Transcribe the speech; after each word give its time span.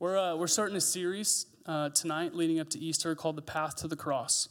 We're, 0.00 0.16
uh, 0.16 0.36
we're 0.36 0.46
starting 0.46 0.76
a 0.76 0.80
series 0.80 1.46
uh, 1.66 1.88
tonight 1.88 2.32
leading 2.32 2.60
up 2.60 2.70
to 2.70 2.78
Easter 2.78 3.16
called 3.16 3.34
The 3.34 3.42
Path 3.42 3.74
to 3.78 3.88
the 3.88 3.96
Cross. 3.96 4.48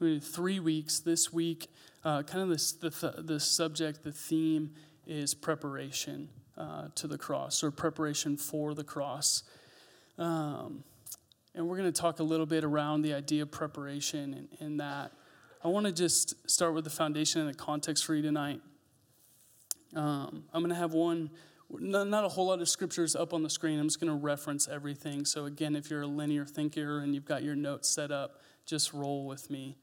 We 0.00 0.20
three 0.20 0.60
weeks. 0.60 1.00
This 1.00 1.32
week, 1.32 1.70
uh, 2.04 2.22
kind 2.24 2.42
of 2.42 2.50
this, 2.50 2.72
the, 2.72 2.90
th- 2.90 3.14
the 3.20 3.40
subject, 3.40 4.04
the 4.04 4.12
theme 4.12 4.72
is 5.06 5.32
preparation 5.32 6.28
uh, 6.58 6.88
to 6.96 7.06
the 7.06 7.16
cross 7.16 7.64
or 7.64 7.70
preparation 7.70 8.36
for 8.36 8.74
the 8.74 8.84
cross. 8.84 9.44
Um, 10.18 10.84
and 11.54 11.66
we're 11.66 11.78
going 11.78 11.90
to 11.90 11.98
talk 11.98 12.20
a 12.20 12.22
little 12.22 12.44
bit 12.44 12.64
around 12.64 13.00
the 13.00 13.14
idea 13.14 13.40
of 13.40 13.50
preparation 13.50 14.34
and, 14.34 14.48
and 14.60 14.80
that. 14.80 15.12
I 15.64 15.68
want 15.68 15.86
to 15.86 15.92
just 15.92 16.50
start 16.50 16.74
with 16.74 16.84
the 16.84 16.90
foundation 16.90 17.40
and 17.40 17.48
the 17.48 17.54
context 17.54 18.04
for 18.04 18.14
you 18.14 18.20
tonight. 18.20 18.60
Um, 19.96 20.44
I'm 20.52 20.60
going 20.60 20.68
to 20.68 20.76
have 20.76 20.92
one 20.92 21.30
not 21.80 22.24
a 22.24 22.28
whole 22.28 22.46
lot 22.46 22.60
of 22.60 22.68
scriptures 22.68 23.16
up 23.16 23.32
on 23.32 23.42
the 23.42 23.50
screen. 23.50 23.78
I'm 23.78 23.86
just 23.86 24.00
going 24.00 24.12
to 24.12 24.18
reference 24.18 24.68
everything. 24.68 25.24
So, 25.24 25.46
again, 25.46 25.74
if 25.74 25.90
you're 25.90 26.02
a 26.02 26.06
linear 26.06 26.44
thinker 26.44 27.00
and 27.00 27.14
you've 27.14 27.24
got 27.24 27.42
your 27.42 27.54
notes 27.54 27.88
set 27.88 28.10
up, 28.10 28.40
just 28.66 28.92
roll 28.92 29.26
with 29.26 29.50
me. 29.50 29.76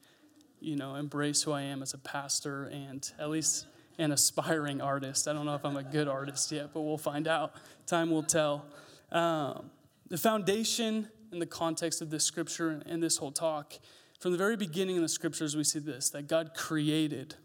You 0.60 0.76
know, 0.76 0.94
embrace 0.94 1.42
who 1.42 1.52
I 1.52 1.62
am 1.62 1.82
as 1.82 1.94
a 1.94 1.98
pastor 1.98 2.66
and 2.66 3.10
at 3.18 3.30
least 3.30 3.66
an 3.98 4.12
aspiring 4.12 4.80
artist. 4.80 5.26
I 5.26 5.32
don't 5.32 5.46
know 5.46 5.54
if 5.54 5.64
I'm 5.64 5.76
a 5.76 5.82
good 5.82 6.08
artist 6.08 6.52
yet, 6.52 6.70
but 6.72 6.82
we'll 6.82 6.98
find 6.98 7.26
out. 7.26 7.54
Time 7.86 8.10
will 8.10 8.22
tell. 8.22 8.66
Um, 9.10 9.70
the 10.08 10.18
foundation 10.18 11.08
in 11.32 11.38
the 11.38 11.46
context 11.46 12.02
of 12.02 12.10
this 12.10 12.24
scripture 12.24 12.82
and 12.86 13.02
this 13.02 13.16
whole 13.16 13.32
talk, 13.32 13.74
from 14.18 14.32
the 14.32 14.38
very 14.38 14.56
beginning 14.56 14.96
in 14.96 15.02
the 15.02 15.08
scriptures, 15.08 15.56
we 15.56 15.64
see 15.64 15.78
this 15.78 16.10
that 16.10 16.28
God 16.28 16.52
created. 16.54 17.36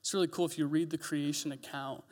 It's 0.00 0.14
really 0.14 0.28
cool 0.28 0.46
if 0.46 0.58
you 0.58 0.66
read 0.66 0.90
the 0.90 0.98
creation 0.98 1.52
account 1.52 2.04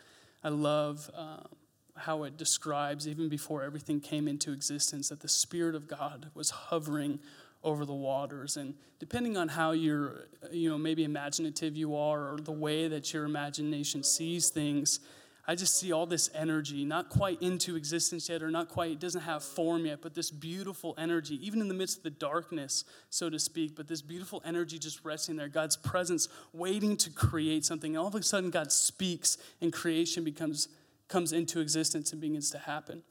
I 0.47 0.49
love 0.49 1.11
um, 1.13 1.49
how 1.97 2.23
it 2.23 2.37
describes, 2.37 3.09
even 3.09 3.29
before 3.29 3.65
everything 3.65 3.99
came 3.99 4.29
into 4.29 4.53
existence, 4.53 5.09
that 5.09 5.19
the 5.19 5.29
Spirit 5.29 5.75
of 5.75 5.89
God 5.89 6.31
was 6.35 6.51
hovering 6.51 7.19
over 7.65 7.85
the 7.85 7.93
waters. 7.93 8.57
And 8.57 8.75
depending 9.01 9.37
on 9.37 9.49
how 9.49 9.73
you're, 9.73 10.29
you 10.53 10.71
know, 10.71 10.79
maybe 10.79 11.03
imaginative 11.03 11.77
you 11.77 11.97
are 11.97 12.33
or 12.33 12.37
the 12.37 12.53
way 12.53 12.87
that 12.87 13.13
your 13.13 13.25
imagination 13.25 14.05
sees 14.05 14.49
things, 14.49 15.01
I 15.49 15.55
just 15.55 15.79
see 15.79 15.93
all 15.93 16.07
this 16.07 16.29
energy, 16.35 16.85
not 16.85 17.09
quite 17.09 17.41
into 17.41 17.77
existence 17.77 18.29
yet, 18.29 18.43
or 18.43 18.51
not 18.51 18.69
quite, 18.69 18.91
it 18.91 18.99
doesn't 18.99 19.21
have 19.21 19.45
form 19.45 19.87
yet, 19.87 20.01
but 20.03 20.13
this 20.13 20.29
beautiful 20.31 20.95
energy, 20.99 21.39
even 21.47 21.61
in 21.61 21.69
the 21.69 21.75
midst 21.75 21.99
of 21.99 22.03
the 22.03 22.11
darkness, 22.11 22.85
so 23.11 23.31
to 23.31 23.39
speak, 23.39 23.77
but 23.77 23.87
this 23.87 24.03
beautiful 24.03 24.43
energy 24.45 24.77
just 24.77 25.05
resting 25.05 25.37
there, 25.37 25.49
God's 25.49 25.77
presence 25.77 26.29
waiting 26.53 26.97
to 26.97 27.11
create 27.11 27.65
something. 27.65 27.93
And 27.93 27.99
all 27.99 28.09
of 28.09 28.15
a 28.17 28.23
sudden, 28.25 28.51
God 28.51 28.73
speaks, 28.73 29.39
and 29.61 29.73
creation 29.73 30.25
becomes, 30.25 30.69
comes 31.07 31.33
into 31.33 31.61
existence 31.61 32.11
and 32.11 32.21
begins 32.21 32.51
to 32.51 32.59
happen. 32.59 33.03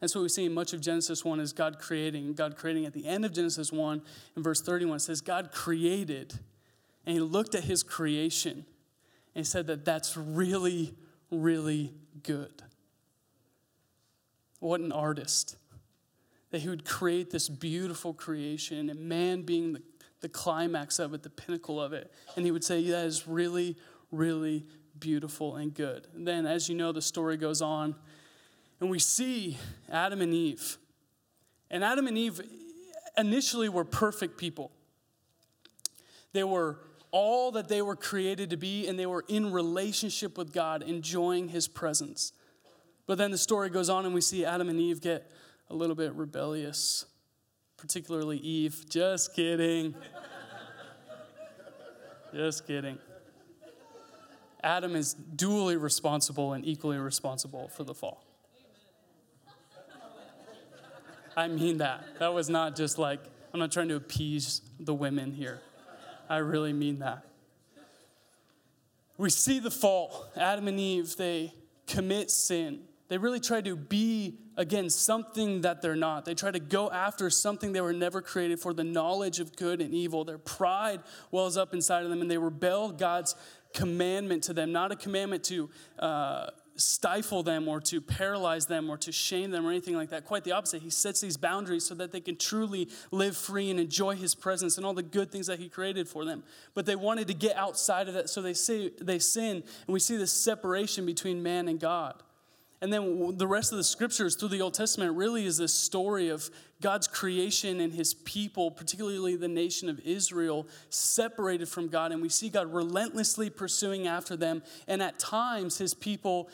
That's 0.00 0.14
what 0.14 0.22
we 0.22 0.28
see 0.28 0.46
in 0.46 0.54
much 0.54 0.72
of 0.72 0.80
Genesis 0.80 1.24
1 1.24 1.40
is 1.40 1.52
God 1.52 1.80
creating. 1.80 2.34
God 2.34 2.56
creating 2.56 2.86
at 2.86 2.92
the 2.92 3.06
end 3.06 3.24
of 3.24 3.32
Genesis 3.32 3.72
1, 3.72 4.02
in 4.36 4.42
verse 4.42 4.60
31, 4.60 4.96
it 4.96 5.00
says, 5.00 5.20
God 5.20 5.50
created, 5.50 6.38
and 7.06 7.14
he 7.14 7.20
looked 7.20 7.56
at 7.56 7.64
his 7.64 7.82
creation 7.82 8.66
and 9.34 9.44
he 9.44 9.44
said 9.44 9.66
that 9.68 9.84
that's 9.84 10.16
really, 10.16 10.94
really 11.30 11.94
good. 12.22 12.62
What 14.60 14.80
an 14.80 14.92
artist. 14.92 15.56
That 16.50 16.60
he 16.60 16.68
would 16.68 16.84
create 16.84 17.30
this 17.30 17.48
beautiful 17.48 18.12
creation 18.12 18.90
and 18.90 19.00
man 19.00 19.42
being 19.42 19.72
the, 19.72 19.82
the 20.20 20.28
climax 20.28 20.98
of 20.98 21.14
it, 21.14 21.22
the 21.22 21.30
pinnacle 21.30 21.80
of 21.80 21.92
it. 21.92 22.12
And 22.36 22.44
he 22.44 22.50
would 22.50 22.62
say, 22.62 22.88
That 22.90 23.06
is 23.06 23.26
really, 23.26 23.76
really 24.10 24.66
beautiful 24.98 25.56
and 25.56 25.74
good. 25.74 26.06
And 26.14 26.28
then, 26.28 26.46
as 26.46 26.68
you 26.68 26.76
know, 26.76 26.92
the 26.92 27.02
story 27.02 27.36
goes 27.38 27.62
on, 27.62 27.94
and 28.80 28.90
we 28.90 28.98
see 28.98 29.56
Adam 29.90 30.20
and 30.20 30.34
Eve. 30.34 30.76
And 31.70 31.82
Adam 31.82 32.06
and 32.06 32.18
Eve 32.18 32.40
initially 33.16 33.68
were 33.68 33.84
perfect 33.84 34.36
people. 34.36 34.72
They 36.32 36.44
were 36.44 36.78
all 37.12 37.52
that 37.52 37.68
they 37.68 37.82
were 37.82 37.94
created 37.94 38.50
to 38.50 38.56
be, 38.56 38.88
and 38.88 38.98
they 38.98 39.06
were 39.06 39.24
in 39.28 39.52
relationship 39.52 40.36
with 40.36 40.52
God, 40.52 40.82
enjoying 40.82 41.48
His 41.48 41.68
presence. 41.68 42.32
But 43.06 43.18
then 43.18 43.30
the 43.30 43.38
story 43.38 43.68
goes 43.68 43.88
on, 43.88 44.04
and 44.06 44.14
we 44.14 44.20
see 44.20 44.44
Adam 44.44 44.68
and 44.68 44.80
Eve 44.80 45.00
get 45.00 45.30
a 45.68 45.74
little 45.74 45.94
bit 45.94 46.14
rebellious, 46.14 47.04
particularly 47.76 48.38
Eve. 48.38 48.86
Just 48.88 49.34
kidding. 49.34 49.94
Just 52.32 52.66
kidding. 52.66 52.98
Adam 54.64 54.96
is 54.96 55.14
duly 55.14 55.76
responsible 55.76 56.52
and 56.54 56.64
equally 56.64 56.96
responsible 56.96 57.68
for 57.68 57.84
the 57.84 57.94
fall. 57.94 58.24
I 61.36 61.48
mean 61.48 61.78
that. 61.78 62.04
That 62.20 62.32
was 62.32 62.48
not 62.48 62.76
just 62.76 62.98
like, 62.98 63.20
I'm 63.52 63.60
not 63.60 63.72
trying 63.72 63.88
to 63.88 63.96
appease 63.96 64.62
the 64.78 64.94
women 64.94 65.32
here. 65.32 65.60
I 66.28 66.38
really 66.38 66.72
mean 66.72 67.00
that. 67.00 67.24
We 69.18 69.30
see 69.30 69.58
the 69.58 69.70
fall. 69.70 70.26
Adam 70.36 70.68
and 70.68 70.80
Eve, 70.80 71.16
they 71.16 71.52
commit 71.86 72.30
sin. 72.30 72.80
They 73.08 73.18
really 73.18 73.40
try 73.40 73.60
to 73.60 73.76
be, 73.76 74.38
again, 74.56 74.88
something 74.88 75.60
that 75.60 75.82
they're 75.82 75.94
not. 75.94 76.24
They 76.24 76.34
try 76.34 76.50
to 76.50 76.58
go 76.58 76.90
after 76.90 77.28
something 77.28 77.72
they 77.72 77.82
were 77.82 77.92
never 77.92 78.22
created 78.22 78.58
for 78.58 78.72
the 78.72 78.84
knowledge 78.84 79.38
of 79.38 79.54
good 79.54 79.82
and 79.82 79.92
evil. 79.92 80.24
Their 80.24 80.38
pride 80.38 81.00
wells 81.30 81.58
up 81.58 81.74
inside 81.74 82.04
of 82.04 82.10
them, 82.10 82.22
and 82.22 82.30
they 82.30 82.38
rebel 82.38 82.90
God's 82.90 83.36
commandment 83.74 84.44
to 84.44 84.54
them, 84.54 84.72
not 84.72 84.92
a 84.92 84.96
commandment 84.96 85.44
to 85.44 85.68
uh, 85.98 86.46
stifle 86.82 87.42
them 87.42 87.68
or 87.68 87.80
to 87.80 88.00
paralyze 88.00 88.66
them 88.66 88.90
or 88.90 88.96
to 88.98 89.12
shame 89.12 89.50
them 89.50 89.66
or 89.66 89.70
anything 89.70 89.96
like 89.96 90.10
that. 90.10 90.24
Quite 90.24 90.44
the 90.44 90.52
opposite. 90.52 90.82
He 90.82 90.90
sets 90.90 91.20
these 91.20 91.36
boundaries 91.36 91.86
so 91.86 91.94
that 91.94 92.12
they 92.12 92.20
can 92.20 92.36
truly 92.36 92.88
live 93.10 93.36
free 93.36 93.70
and 93.70 93.78
enjoy 93.78 94.14
his 94.14 94.34
presence 94.34 94.76
and 94.76 94.86
all 94.86 94.94
the 94.94 95.02
good 95.02 95.30
things 95.30 95.46
that 95.46 95.58
he 95.58 95.68
created 95.68 96.08
for 96.08 96.24
them. 96.24 96.42
But 96.74 96.86
they 96.86 96.96
wanted 96.96 97.28
to 97.28 97.34
get 97.34 97.56
outside 97.56 98.08
of 98.08 98.14
that, 98.14 98.30
so 98.30 98.42
they 98.42 98.54
say 98.54 98.90
they 99.00 99.18
sin, 99.18 99.62
and 99.86 99.92
we 99.94 100.00
see 100.00 100.16
this 100.16 100.32
separation 100.32 101.06
between 101.06 101.42
man 101.42 101.68
and 101.68 101.78
God. 101.78 102.22
And 102.82 102.92
then 102.92 103.36
the 103.36 103.46
rest 103.46 103.70
of 103.70 103.78
the 103.78 103.84
scriptures 103.84 104.34
through 104.34 104.48
the 104.48 104.60
Old 104.60 104.74
Testament 104.74 105.16
really 105.16 105.46
is 105.46 105.56
this 105.56 105.72
story 105.72 106.30
of 106.30 106.50
God's 106.80 107.06
creation 107.06 107.78
and 107.78 107.92
his 107.92 108.12
people, 108.12 108.72
particularly 108.72 109.36
the 109.36 109.46
nation 109.46 109.88
of 109.88 110.00
Israel, 110.00 110.66
separated 110.90 111.68
from 111.68 111.86
God. 111.86 112.10
And 112.10 112.20
we 112.20 112.28
see 112.28 112.48
God 112.48 112.74
relentlessly 112.74 113.50
pursuing 113.50 114.08
after 114.08 114.36
them. 114.36 114.64
And 114.88 115.00
at 115.00 115.20
times, 115.20 115.78
his 115.78 115.94
people 115.94 116.50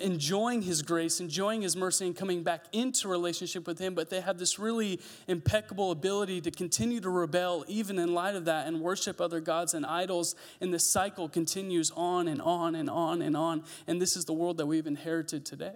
enjoying 0.00 0.62
his 0.62 0.82
grace, 0.82 1.20
enjoying 1.20 1.62
his 1.62 1.76
mercy, 1.76 2.06
and 2.06 2.16
coming 2.16 2.42
back 2.42 2.64
into 2.72 3.08
relationship 3.08 3.66
with 3.66 3.78
him, 3.78 3.94
but 3.94 4.10
they 4.10 4.20
have 4.20 4.38
this 4.38 4.58
really 4.58 5.00
impeccable 5.28 5.90
ability 5.90 6.40
to 6.40 6.50
continue 6.50 7.00
to 7.00 7.10
rebel 7.10 7.64
even 7.68 7.98
in 7.98 8.14
light 8.14 8.34
of 8.34 8.46
that 8.46 8.66
and 8.66 8.80
worship 8.80 9.20
other 9.20 9.40
gods 9.40 9.74
and 9.74 9.86
idols. 9.86 10.34
And 10.60 10.72
the 10.74 10.78
cycle 10.78 11.28
continues 11.28 11.92
on 11.94 12.28
and 12.28 12.40
on 12.42 12.74
and 12.74 12.90
on 12.90 13.22
and 13.22 13.36
on. 13.36 13.64
And 13.86 14.00
this 14.00 14.16
is 14.16 14.24
the 14.24 14.32
world 14.32 14.56
that 14.56 14.66
we've 14.66 14.86
inherited 14.86 15.44
today. 15.44 15.74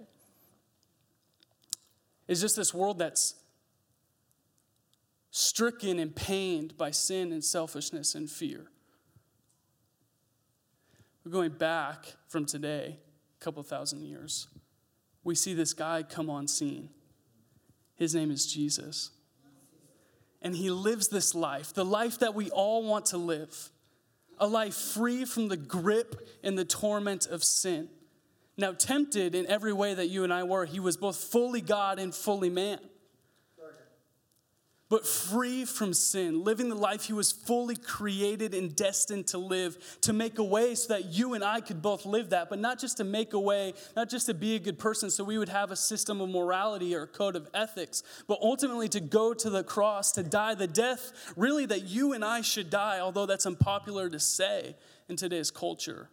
It's 2.27 2.41
just 2.41 2.55
this 2.55 2.73
world 2.73 2.99
that's 2.99 3.35
stricken 5.31 5.99
and 5.99 6.15
pained 6.15 6.77
by 6.77 6.91
sin 6.91 7.31
and 7.31 7.43
selfishness 7.43 8.15
and 8.15 8.29
fear. 8.29 8.65
We're 11.23 11.31
going 11.31 11.51
back 11.51 12.15
from 12.27 12.45
today 12.45 12.99
couple 13.39 13.61
thousand 13.63 14.03
years, 14.05 14.47
we 15.23 15.35
see 15.35 15.53
this 15.53 15.73
guy 15.73 16.03
come 16.03 16.29
on 16.29 16.47
scene. 16.47 16.89
His 17.95 18.13
name 18.13 18.31
is 18.31 18.45
Jesus. 18.45 19.11
And 20.41 20.55
he 20.55 20.69
lives 20.69 21.07
this 21.07 21.33
life, 21.33 21.73
the 21.73 21.85
life 21.85 22.19
that 22.19 22.35
we 22.35 22.49
all 22.51 22.83
want 22.83 23.07
to 23.07 23.17
live, 23.17 23.71
a 24.37 24.47
life 24.47 24.75
free 24.75 25.25
from 25.25 25.47
the 25.47 25.57
grip 25.57 26.27
and 26.43 26.57
the 26.57 26.65
torment 26.65 27.25
of 27.25 27.43
sin. 27.43 27.89
Now, 28.57 28.71
tempted 28.71 29.35
in 29.35 29.47
every 29.47 29.73
way 29.73 29.93
that 29.93 30.07
you 30.07 30.23
and 30.23 30.31
I 30.31 30.43
were, 30.43 30.65
he 30.65 30.79
was 30.79 30.97
both 30.97 31.17
fully 31.17 31.61
God 31.61 31.99
and 31.99 32.13
fully 32.13 32.49
man 32.49 32.79
but 34.87 35.07
free 35.07 35.65
from 35.65 35.93
sin, 35.93 36.43
living 36.43 36.69
the 36.69 36.75
life 36.75 37.05
he 37.05 37.13
was 37.13 37.31
fully 37.31 37.75
created 37.75 38.53
and 38.53 38.75
destined 38.75 39.25
to 39.27 39.39
live, 39.39 39.97
to 40.01 40.13
make 40.13 40.37
a 40.37 40.43
way 40.43 40.75
so 40.75 40.93
that 40.93 41.05
you 41.05 41.33
and 41.33 41.43
I 41.43 41.61
could 41.61 41.81
both 41.81 42.05
live 42.05 42.29
that, 42.29 42.49
but 42.49 42.59
not 42.59 42.79
just 42.79 42.97
to 42.97 43.03
make 43.03 43.33
a 43.33 43.39
way, 43.39 43.73
not 43.95 44.09
just 44.09 44.27
to 44.27 44.35
be 44.35 44.55
a 44.55 44.59
good 44.59 44.77
person 44.77 45.09
so 45.09 45.23
we 45.23 45.39
would 45.39 45.49
have 45.49 45.71
a 45.71 45.75
system 45.75 46.21
of 46.21 46.29
morality 46.29 46.95
or 46.95 47.03
a 47.03 47.07
code 47.07 47.35
of 47.35 47.49
ethics, 47.53 48.03
but 48.27 48.37
ultimately 48.41 48.87
to 48.89 48.99
go 48.99 49.33
to 49.33 49.49
the 49.49 49.63
cross, 49.63 50.11
to 50.11 50.23
die 50.23 50.53
the 50.53 50.67
death 50.67 51.33
really 51.35 51.65
that 51.65 51.85
you 51.85 52.13
and 52.13 52.23
I 52.23 52.41
should 52.41 52.69
die, 52.69 52.99
although 52.99 53.25
that's 53.25 53.47
unpopular 53.47 54.07
to 54.09 54.19
say 54.19 54.75
in 55.09 55.15
today's 55.15 55.49
culture. 55.49 56.09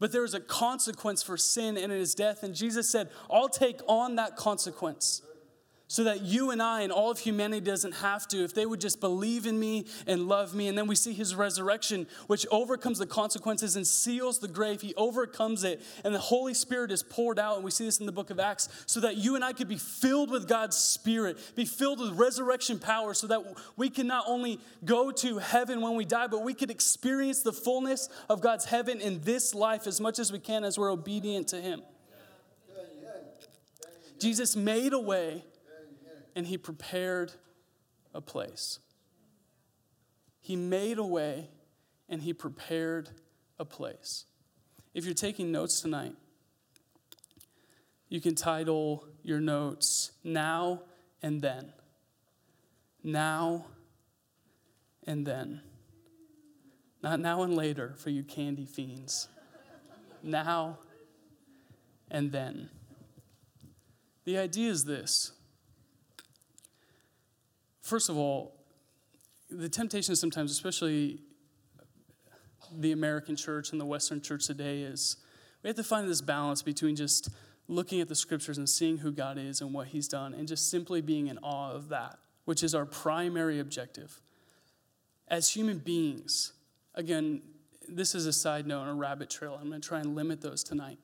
But 0.00 0.10
there 0.10 0.24
is 0.24 0.34
a 0.34 0.40
consequence 0.40 1.22
for 1.22 1.36
sin 1.36 1.78
and 1.78 1.92
it 1.92 2.00
is 2.00 2.16
death, 2.16 2.42
and 2.42 2.54
Jesus 2.54 2.90
said, 2.90 3.10
I'll 3.30 3.48
take 3.48 3.80
on 3.86 4.16
that 4.16 4.36
consequence 4.36 5.22
so 5.88 6.02
that 6.04 6.22
you 6.22 6.50
and 6.50 6.60
I 6.60 6.80
and 6.80 6.90
all 6.90 7.12
of 7.12 7.18
humanity 7.20 7.60
doesn't 7.60 7.92
have 7.92 8.26
to, 8.28 8.42
if 8.42 8.54
they 8.54 8.66
would 8.66 8.80
just 8.80 9.00
believe 9.00 9.46
in 9.46 9.58
me 9.58 9.86
and 10.06 10.26
love 10.26 10.52
me. 10.52 10.66
And 10.66 10.76
then 10.76 10.88
we 10.88 10.96
see 10.96 11.12
his 11.12 11.34
resurrection, 11.34 12.08
which 12.26 12.44
overcomes 12.50 12.98
the 12.98 13.06
consequences 13.06 13.76
and 13.76 13.86
seals 13.86 14.40
the 14.40 14.48
grave. 14.48 14.80
He 14.80 14.94
overcomes 14.96 15.62
it, 15.62 15.80
and 16.04 16.12
the 16.12 16.18
Holy 16.18 16.54
Spirit 16.54 16.90
is 16.90 17.04
poured 17.04 17.38
out. 17.38 17.54
And 17.54 17.64
we 17.64 17.70
see 17.70 17.84
this 17.84 18.00
in 18.00 18.06
the 18.06 18.12
book 18.12 18.30
of 18.30 18.40
Acts, 18.40 18.68
so 18.86 18.98
that 19.00 19.16
you 19.16 19.36
and 19.36 19.44
I 19.44 19.52
could 19.52 19.68
be 19.68 19.78
filled 19.78 20.30
with 20.30 20.48
God's 20.48 20.76
Spirit, 20.76 21.38
be 21.54 21.64
filled 21.64 22.00
with 22.00 22.18
resurrection 22.18 22.80
power, 22.80 23.14
so 23.14 23.28
that 23.28 23.42
we 23.76 23.88
can 23.88 24.08
not 24.08 24.24
only 24.26 24.58
go 24.84 25.12
to 25.12 25.38
heaven 25.38 25.80
when 25.80 25.94
we 25.94 26.04
die, 26.04 26.26
but 26.26 26.42
we 26.42 26.52
could 26.52 26.70
experience 26.70 27.42
the 27.42 27.52
fullness 27.52 28.08
of 28.28 28.40
God's 28.40 28.64
heaven 28.64 29.00
in 29.00 29.20
this 29.22 29.54
life 29.54 29.86
as 29.86 30.00
much 30.00 30.18
as 30.18 30.32
we 30.32 30.40
can 30.40 30.64
as 30.64 30.76
we're 30.78 30.90
obedient 30.90 31.46
to 31.48 31.60
him. 31.60 31.82
Jesus 34.18 34.56
made 34.56 34.92
a 34.92 34.98
way 34.98 35.44
and 36.36 36.46
he 36.46 36.58
prepared 36.58 37.32
a 38.14 38.20
place. 38.20 38.78
He 40.40 40.54
made 40.54 40.98
a 40.98 41.04
way 41.04 41.48
and 42.10 42.22
he 42.22 42.34
prepared 42.34 43.08
a 43.58 43.64
place. 43.64 44.26
If 44.94 45.06
you're 45.06 45.14
taking 45.14 45.50
notes 45.50 45.80
tonight, 45.80 46.14
you 48.08 48.20
can 48.20 48.34
title 48.34 49.06
your 49.22 49.40
notes 49.40 50.12
Now 50.22 50.82
and 51.22 51.40
Then. 51.40 51.72
Now 53.02 53.64
and 55.06 55.26
Then. 55.26 55.62
Not 57.02 57.18
now 57.18 57.42
and 57.42 57.56
later 57.56 57.94
for 57.96 58.10
you 58.10 58.22
candy 58.22 58.66
fiends. 58.66 59.28
now 60.22 60.78
and 62.10 62.30
then. 62.30 62.68
The 64.24 64.38
idea 64.38 64.70
is 64.70 64.84
this 64.84 65.32
First 67.86 68.08
of 68.08 68.16
all, 68.16 68.52
the 69.48 69.68
temptation 69.68 70.16
sometimes, 70.16 70.50
especially 70.50 71.20
the 72.76 72.90
American 72.90 73.36
church 73.36 73.70
and 73.70 73.80
the 73.80 73.84
Western 73.84 74.20
church 74.20 74.44
today, 74.44 74.82
is 74.82 75.18
we 75.62 75.68
have 75.68 75.76
to 75.76 75.84
find 75.84 76.08
this 76.08 76.20
balance 76.20 76.62
between 76.62 76.96
just 76.96 77.28
looking 77.68 78.00
at 78.00 78.08
the 78.08 78.16
scriptures 78.16 78.58
and 78.58 78.68
seeing 78.68 78.98
who 78.98 79.12
God 79.12 79.38
is 79.38 79.60
and 79.60 79.72
what 79.72 79.86
He's 79.86 80.08
done, 80.08 80.34
and 80.34 80.48
just 80.48 80.68
simply 80.68 81.00
being 81.00 81.28
in 81.28 81.38
awe 81.44 81.70
of 81.70 81.88
that, 81.90 82.18
which 82.44 82.64
is 82.64 82.74
our 82.74 82.86
primary 82.86 83.60
objective. 83.60 84.20
As 85.28 85.50
human 85.50 85.78
beings, 85.78 86.54
again, 86.96 87.40
this 87.88 88.16
is 88.16 88.26
a 88.26 88.32
side 88.32 88.66
note, 88.66 88.80
and 88.80 88.90
a 88.90 88.94
rabbit 88.94 89.30
trail. 89.30 89.56
I'm 89.60 89.68
going 89.68 89.80
to 89.80 89.88
try 89.88 90.00
and 90.00 90.16
limit 90.16 90.40
those 90.40 90.64
tonight. 90.64 90.98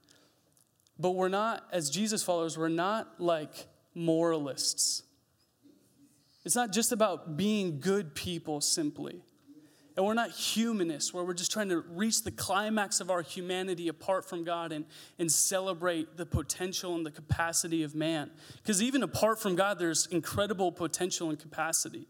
But 0.98 1.12
we're 1.12 1.28
not, 1.28 1.64
as 1.70 1.90
Jesus 1.90 2.24
followers, 2.24 2.58
we're 2.58 2.68
not 2.68 3.20
like 3.20 3.68
moralists. 3.94 5.04
It's 6.44 6.56
not 6.56 6.72
just 6.72 6.92
about 6.92 7.36
being 7.36 7.80
good 7.80 8.14
people 8.14 8.60
simply. 8.60 9.22
And 9.96 10.06
we're 10.06 10.14
not 10.14 10.30
humanists 10.30 11.12
where 11.12 11.22
we're 11.22 11.34
just 11.34 11.52
trying 11.52 11.68
to 11.68 11.80
reach 11.80 12.22
the 12.22 12.30
climax 12.30 13.00
of 13.00 13.10
our 13.10 13.20
humanity 13.20 13.88
apart 13.88 14.24
from 14.24 14.42
God 14.42 14.72
and, 14.72 14.86
and 15.18 15.30
celebrate 15.30 16.16
the 16.16 16.24
potential 16.24 16.94
and 16.94 17.04
the 17.04 17.10
capacity 17.10 17.82
of 17.82 17.94
man. 17.94 18.30
Because 18.62 18.82
even 18.82 19.02
apart 19.02 19.38
from 19.38 19.54
God, 19.54 19.78
there's 19.78 20.06
incredible 20.06 20.72
potential 20.72 21.28
and 21.28 21.38
capacity. 21.38 22.06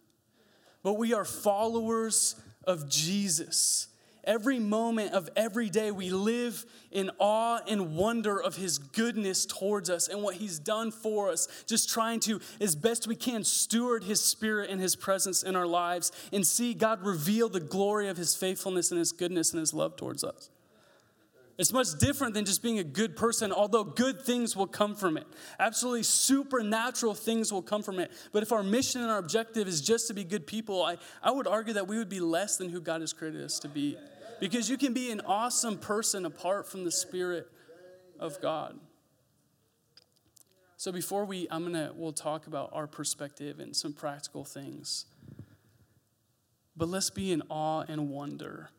But 0.84 0.94
we 0.94 1.12
are 1.12 1.24
followers 1.24 2.40
of 2.64 2.88
Jesus. 2.88 3.88
Every 4.24 4.60
moment 4.60 5.14
of 5.14 5.28
every 5.34 5.68
day, 5.68 5.90
we 5.90 6.10
live 6.10 6.64
in 6.92 7.10
awe 7.18 7.58
and 7.66 7.96
wonder 7.96 8.40
of 8.40 8.54
His 8.54 8.78
goodness 8.78 9.46
towards 9.46 9.90
us 9.90 10.06
and 10.06 10.22
what 10.22 10.36
He's 10.36 10.60
done 10.60 10.92
for 10.92 11.30
us. 11.30 11.48
Just 11.66 11.90
trying 11.90 12.20
to, 12.20 12.40
as 12.60 12.76
best 12.76 13.08
we 13.08 13.16
can, 13.16 13.42
steward 13.42 14.04
His 14.04 14.20
Spirit 14.20 14.70
and 14.70 14.80
His 14.80 14.94
presence 14.94 15.42
in 15.42 15.56
our 15.56 15.66
lives 15.66 16.12
and 16.32 16.46
see 16.46 16.72
God 16.72 17.04
reveal 17.04 17.48
the 17.48 17.58
glory 17.58 18.08
of 18.08 18.16
His 18.16 18.36
faithfulness 18.36 18.92
and 18.92 18.98
His 18.98 19.10
goodness 19.10 19.52
and 19.52 19.58
His 19.58 19.74
love 19.74 19.96
towards 19.96 20.22
us. 20.22 20.50
It's 21.58 21.72
much 21.72 21.98
different 21.98 22.34
than 22.34 22.44
just 22.44 22.62
being 22.62 22.78
a 22.78 22.84
good 22.84 23.14
person, 23.14 23.52
although 23.52 23.84
good 23.84 24.22
things 24.22 24.56
will 24.56 24.66
come 24.66 24.94
from 24.94 25.16
it. 25.16 25.26
Absolutely 25.60 26.02
supernatural 26.02 27.14
things 27.14 27.52
will 27.52 27.62
come 27.62 27.82
from 27.82 27.98
it. 27.98 28.10
But 28.32 28.42
if 28.42 28.52
our 28.52 28.62
mission 28.62 29.02
and 29.02 29.10
our 29.10 29.18
objective 29.18 29.68
is 29.68 29.80
just 29.80 30.06
to 30.08 30.14
be 30.14 30.24
good 30.24 30.46
people, 30.46 30.82
I, 30.82 30.96
I 31.22 31.30
would 31.30 31.46
argue 31.46 31.74
that 31.74 31.86
we 31.86 31.98
would 31.98 32.08
be 32.08 32.20
less 32.20 32.56
than 32.56 32.70
who 32.70 32.80
God 32.80 33.00
has 33.00 33.12
created 33.12 33.42
us 33.42 33.58
to 33.60 33.68
be. 33.68 33.98
Because 34.42 34.68
you 34.68 34.76
can 34.76 34.92
be 34.92 35.12
an 35.12 35.20
awesome 35.20 35.78
person 35.78 36.26
apart 36.26 36.66
from 36.66 36.82
the 36.82 36.90
Spirit 36.90 37.46
of 38.18 38.40
God. 38.40 38.76
So 40.76 40.90
before 40.90 41.24
we, 41.24 41.46
I'm 41.48 41.62
gonna, 41.62 41.92
we'll 41.94 42.12
talk 42.12 42.48
about 42.48 42.70
our 42.72 42.88
perspective 42.88 43.60
and 43.60 43.76
some 43.76 43.92
practical 43.92 44.44
things. 44.44 45.06
But 46.76 46.88
let's 46.88 47.08
be 47.08 47.30
in 47.30 47.44
awe 47.50 47.84
and 47.86 48.10
wonder 48.10 48.70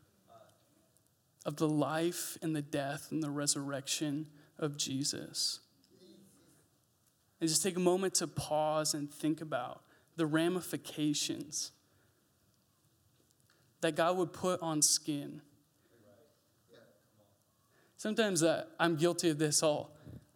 of 1.46 1.56
the 1.56 1.70
life 1.70 2.38
and 2.42 2.54
the 2.54 2.62
death 2.62 3.08
and 3.10 3.24
the 3.24 3.32
resurrection 3.32 4.28
of 4.60 4.76
Jesus. 4.76 5.62
And 7.40 7.50
just 7.50 7.64
take 7.64 7.78
a 7.78 7.80
moment 7.80 8.16
to 8.16 8.28
pause 8.28 8.94
and 8.94 9.10
think 9.10 9.40
about 9.40 9.82
the 10.18 10.26
ramifications 10.26 11.72
that 13.80 13.96
God 13.96 14.18
would 14.18 14.34
put 14.34 14.62
on 14.62 14.82
skin 14.82 15.42
Sometimes 18.04 18.44
uh, 18.44 18.66
I'm 18.82 18.98
guilty 18.98 19.30
of 19.30 19.38
this. 19.38 19.64
All, 19.64 19.90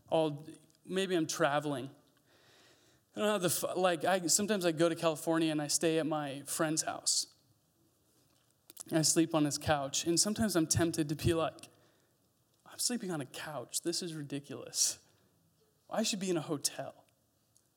all 0.10 0.48
maybe 0.88 1.16
I'm 1.16 1.28
traveling. 1.28 1.90
I 3.14 3.20
don't 3.20 3.28
have 3.28 3.42
the 3.42 3.74
like. 3.76 4.06
I 4.06 4.26
sometimes 4.28 4.66
I 4.66 4.72
go 4.72 4.88
to 4.88 4.96
California 4.96 5.52
and 5.52 5.62
I 5.62 5.68
stay 5.68 6.00
at 6.00 6.08
my 6.08 6.44
friend's 6.46 6.84
house. 6.84 7.28
I 8.90 9.02
sleep 9.02 9.36
on 9.36 9.44
his 9.44 9.58
couch, 9.58 10.06
and 10.06 10.18
sometimes 10.18 10.56
I'm 10.56 10.66
tempted 10.66 11.10
to 11.10 11.16
be 11.16 11.34
like, 11.34 11.68
I'm 12.72 12.80
sleeping 12.80 13.12
on 13.12 13.20
a 13.20 13.26
couch. 13.26 13.82
This 13.82 14.02
is 14.02 14.14
ridiculous. 14.14 15.00
I 15.92 16.04
should 16.04 16.22
be 16.22 16.30
in 16.30 16.38
a 16.38 16.42
hotel, 16.42 16.94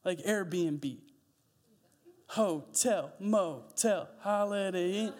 like 0.04 0.20
Airbnb. 0.20 0.98
Hotel, 2.28 3.10
motel, 3.18 4.08
holiday. 4.20 5.10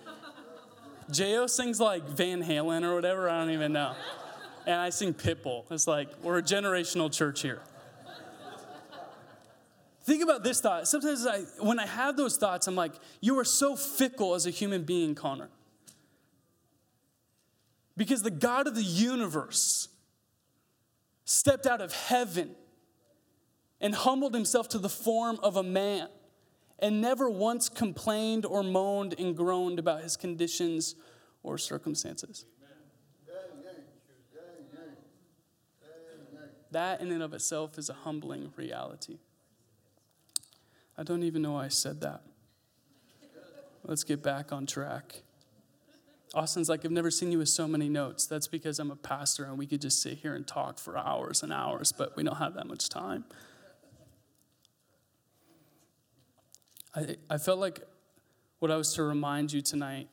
Jo 1.10 1.48
sings 1.48 1.80
like 1.80 2.04
Van 2.04 2.40
Halen 2.40 2.84
or 2.84 2.94
whatever. 2.94 3.28
I 3.28 3.40
don't 3.40 3.50
even 3.50 3.72
know 3.72 3.96
and 4.66 4.76
I 4.76 4.90
sing 4.90 5.14
Pitbull. 5.14 5.64
It's 5.70 5.86
like, 5.86 6.08
we're 6.22 6.38
a 6.38 6.42
generational 6.42 7.12
church 7.12 7.42
here. 7.42 7.60
Think 10.02 10.22
about 10.22 10.42
this 10.42 10.60
thought. 10.60 10.88
Sometimes 10.88 11.26
I, 11.26 11.40
when 11.60 11.78
I 11.78 11.86
have 11.86 12.16
those 12.16 12.36
thoughts, 12.36 12.66
I'm 12.66 12.74
like, 12.74 12.94
you 13.20 13.38
are 13.38 13.44
so 13.44 13.76
fickle 13.76 14.34
as 14.34 14.46
a 14.46 14.50
human 14.50 14.82
being, 14.82 15.14
Connor. 15.14 15.50
Because 17.96 18.22
the 18.22 18.30
God 18.30 18.66
of 18.66 18.74
the 18.74 18.82
universe 18.82 19.88
stepped 21.24 21.66
out 21.66 21.80
of 21.80 21.92
heaven 21.92 22.56
and 23.80 23.94
humbled 23.94 24.34
himself 24.34 24.68
to 24.70 24.78
the 24.78 24.88
form 24.88 25.38
of 25.42 25.56
a 25.56 25.62
man 25.62 26.08
and 26.78 27.00
never 27.00 27.28
once 27.28 27.68
complained 27.68 28.46
or 28.46 28.62
moaned 28.62 29.14
and 29.18 29.36
groaned 29.36 29.78
about 29.78 30.02
his 30.02 30.16
conditions 30.16 30.94
or 31.42 31.58
circumstances. 31.58 32.46
That 36.70 37.00
in 37.00 37.10
and 37.10 37.22
of 37.22 37.34
itself 37.34 37.78
is 37.78 37.88
a 37.88 37.94
humbling 37.94 38.52
reality. 38.56 39.18
I 40.96 41.02
don't 41.02 41.22
even 41.22 41.42
know 41.42 41.52
why 41.52 41.64
I 41.64 41.68
said 41.68 42.00
that. 42.02 42.22
Let's 43.84 44.04
get 44.04 44.22
back 44.22 44.52
on 44.52 44.66
track. 44.66 45.22
Austin's 46.34 46.68
like, 46.68 46.84
I've 46.84 46.90
never 46.92 47.10
seen 47.10 47.32
you 47.32 47.38
with 47.38 47.48
so 47.48 47.66
many 47.66 47.88
notes. 47.88 48.26
That's 48.26 48.46
because 48.46 48.78
I'm 48.78 48.90
a 48.90 48.96
pastor 48.96 49.44
and 49.44 49.58
we 49.58 49.66
could 49.66 49.80
just 49.80 50.00
sit 50.00 50.18
here 50.18 50.34
and 50.34 50.46
talk 50.46 50.78
for 50.78 50.96
hours 50.96 51.42
and 51.42 51.52
hours, 51.52 51.90
but 51.90 52.16
we 52.16 52.22
don't 52.22 52.36
have 52.36 52.54
that 52.54 52.68
much 52.68 52.88
time. 52.88 53.24
I, 56.94 57.16
I 57.28 57.38
felt 57.38 57.58
like 57.58 57.80
what 58.58 58.70
I 58.70 58.76
was 58.76 58.94
to 58.94 59.02
remind 59.02 59.52
you 59.52 59.60
tonight 59.60 60.08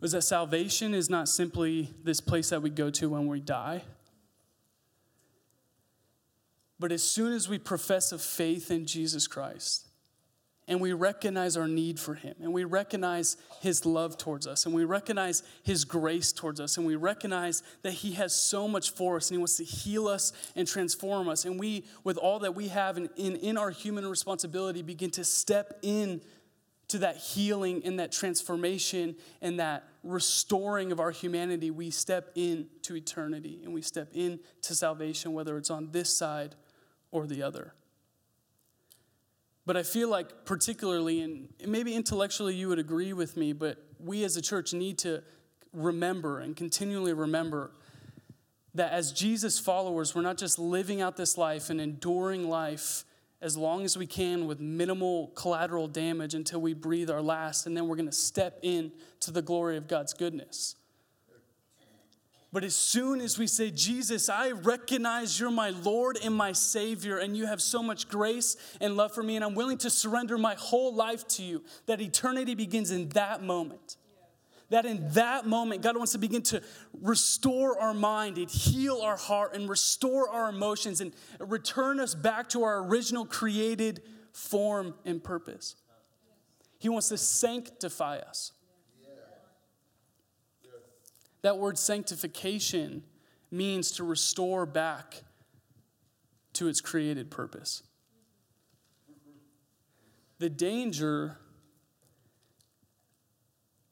was 0.00 0.12
that 0.12 0.22
salvation 0.22 0.94
is 0.94 1.08
not 1.08 1.28
simply 1.28 1.90
this 2.02 2.20
place 2.20 2.50
that 2.50 2.62
we 2.62 2.70
go 2.70 2.90
to 2.90 3.10
when 3.10 3.28
we 3.28 3.38
die. 3.38 3.82
But 6.82 6.90
as 6.90 7.04
soon 7.04 7.32
as 7.32 7.48
we 7.48 7.58
profess 7.58 8.10
a 8.10 8.18
faith 8.18 8.72
in 8.72 8.86
Jesus 8.86 9.28
Christ, 9.28 9.86
and 10.66 10.80
we 10.80 10.92
recognize 10.92 11.56
our 11.56 11.68
need 11.68 12.00
for 12.00 12.14
Him, 12.14 12.34
and 12.42 12.52
we 12.52 12.64
recognize 12.64 13.36
His 13.60 13.86
love 13.86 14.18
towards 14.18 14.48
us, 14.48 14.66
and 14.66 14.74
we 14.74 14.84
recognize 14.84 15.44
His 15.62 15.84
grace 15.84 16.32
towards 16.32 16.58
us, 16.58 16.76
and 16.78 16.84
we 16.84 16.96
recognize 16.96 17.62
that 17.82 17.92
He 17.92 18.14
has 18.14 18.34
so 18.34 18.66
much 18.66 18.90
for 18.90 19.14
us, 19.14 19.30
and 19.30 19.36
He 19.36 19.38
wants 19.38 19.58
to 19.58 19.64
heal 19.64 20.08
us 20.08 20.32
and 20.56 20.66
transform 20.66 21.28
us, 21.28 21.44
and 21.44 21.56
we, 21.56 21.84
with 22.02 22.16
all 22.16 22.40
that 22.40 22.56
we 22.56 22.66
have 22.66 22.96
in, 22.96 23.08
in, 23.14 23.36
in 23.36 23.56
our 23.56 23.70
human 23.70 24.04
responsibility, 24.04 24.82
begin 24.82 25.12
to 25.12 25.22
step 25.22 25.78
in 25.82 26.20
to 26.88 26.98
that 26.98 27.16
healing 27.16 27.82
and 27.84 28.00
that 28.00 28.10
transformation 28.10 29.14
and 29.40 29.60
that 29.60 29.84
restoring 30.02 30.90
of 30.90 30.98
our 30.98 31.12
humanity, 31.12 31.70
we 31.70 31.90
step 31.90 32.32
into 32.34 32.96
eternity 32.96 33.60
and 33.62 33.72
we 33.72 33.82
step 33.82 34.08
into 34.14 34.74
salvation, 34.74 35.32
whether 35.32 35.56
it's 35.56 35.70
on 35.70 35.88
this 35.92 36.12
side 36.12 36.56
or 37.12 37.28
the 37.28 37.42
other. 37.42 37.74
But 39.64 39.76
I 39.76 39.84
feel 39.84 40.08
like, 40.08 40.44
particularly, 40.44 41.20
and 41.20 41.48
maybe 41.64 41.94
intellectually 41.94 42.56
you 42.56 42.68
would 42.68 42.80
agree 42.80 43.12
with 43.12 43.36
me, 43.36 43.52
but 43.52 43.78
we 44.00 44.24
as 44.24 44.36
a 44.36 44.42
church 44.42 44.74
need 44.74 44.98
to 44.98 45.22
remember 45.72 46.40
and 46.40 46.56
continually 46.56 47.12
remember 47.12 47.70
that 48.74 48.92
as 48.92 49.12
Jesus 49.12 49.60
followers, 49.60 50.14
we're 50.14 50.22
not 50.22 50.38
just 50.38 50.58
living 50.58 51.00
out 51.00 51.16
this 51.16 51.38
life 51.38 51.70
and 51.70 51.80
enduring 51.80 52.48
life 52.48 53.04
as 53.40 53.56
long 53.56 53.84
as 53.84 53.96
we 53.96 54.06
can 54.06 54.46
with 54.46 54.60
minimal 54.60 55.28
collateral 55.28 55.88
damage 55.88 56.34
until 56.34 56.60
we 56.60 56.74
breathe 56.74 57.10
our 57.10 57.20
last, 57.20 57.66
and 57.66 57.76
then 57.76 57.86
we're 57.86 57.96
going 57.96 58.06
to 58.06 58.12
step 58.12 58.58
in 58.62 58.90
to 59.20 59.30
the 59.30 59.42
glory 59.42 59.76
of 59.76 59.88
God's 59.88 60.14
goodness. 60.14 60.76
But 62.52 62.64
as 62.64 62.76
soon 62.76 63.22
as 63.22 63.38
we 63.38 63.46
say, 63.46 63.70
Jesus, 63.70 64.28
I 64.28 64.50
recognize 64.50 65.40
you're 65.40 65.50
my 65.50 65.70
Lord 65.70 66.18
and 66.22 66.34
my 66.34 66.52
Savior, 66.52 67.16
and 67.16 67.34
you 67.34 67.46
have 67.46 67.62
so 67.62 67.82
much 67.82 68.08
grace 68.08 68.56
and 68.78 68.94
love 68.94 69.14
for 69.14 69.22
me, 69.22 69.36
and 69.36 69.44
I'm 69.44 69.54
willing 69.54 69.78
to 69.78 69.90
surrender 69.90 70.36
my 70.36 70.54
whole 70.54 70.94
life 70.94 71.26
to 71.28 71.42
you, 71.42 71.64
that 71.86 72.02
eternity 72.02 72.54
begins 72.54 72.90
in 72.90 73.08
that 73.10 73.42
moment. 73.42 73.96
That 74.68 74.84
in 74.84 75.08
that 75.12 75.46
moment, 75.46 75.82
God 75.82 75.96
wants 75.96 76.12
to 76.12 76.18
begin 76.18 76.42
to 76.44 76.62
restore 77.00 77.78
our 77.80 77.94
mind 77.94 78.36
and 78.36 78.50
heal 78.50 79.00
our 79.02 79.16
heart 79.16 79.54
and 79.54 79.68
restore 79.68 80.28
our 80.28 80.50
emotions 80.50 81.00
and 81.00 81.14
return 81.38 82.00
us 82.00 82.14
back 82.14 82.50
to 82.50 82.64
our 82.64 82.84
original 82.84 83.24
created 83.24 84.02
form 84.32 84.94
and 85.04 85.22
purpose. 85.22 85.76
He 86.78 86.88
wants 86.88 87.08
to 87.10 87.18
sanctify 87.18 88.18
us. 88.18 88.52
That 91.42 91.58
word 91.58 91.76
sanctification 91.76 93.02
means 93.50 93.90
to 93.92 94.04
restore 94.04 94.64
back 94.64 95.22
to 96.54 96.68
its 96.68 96.80
created 96.80 97.30
purpose. 97.30 97.82
The 100.38 100.48
danger 100.48 101.38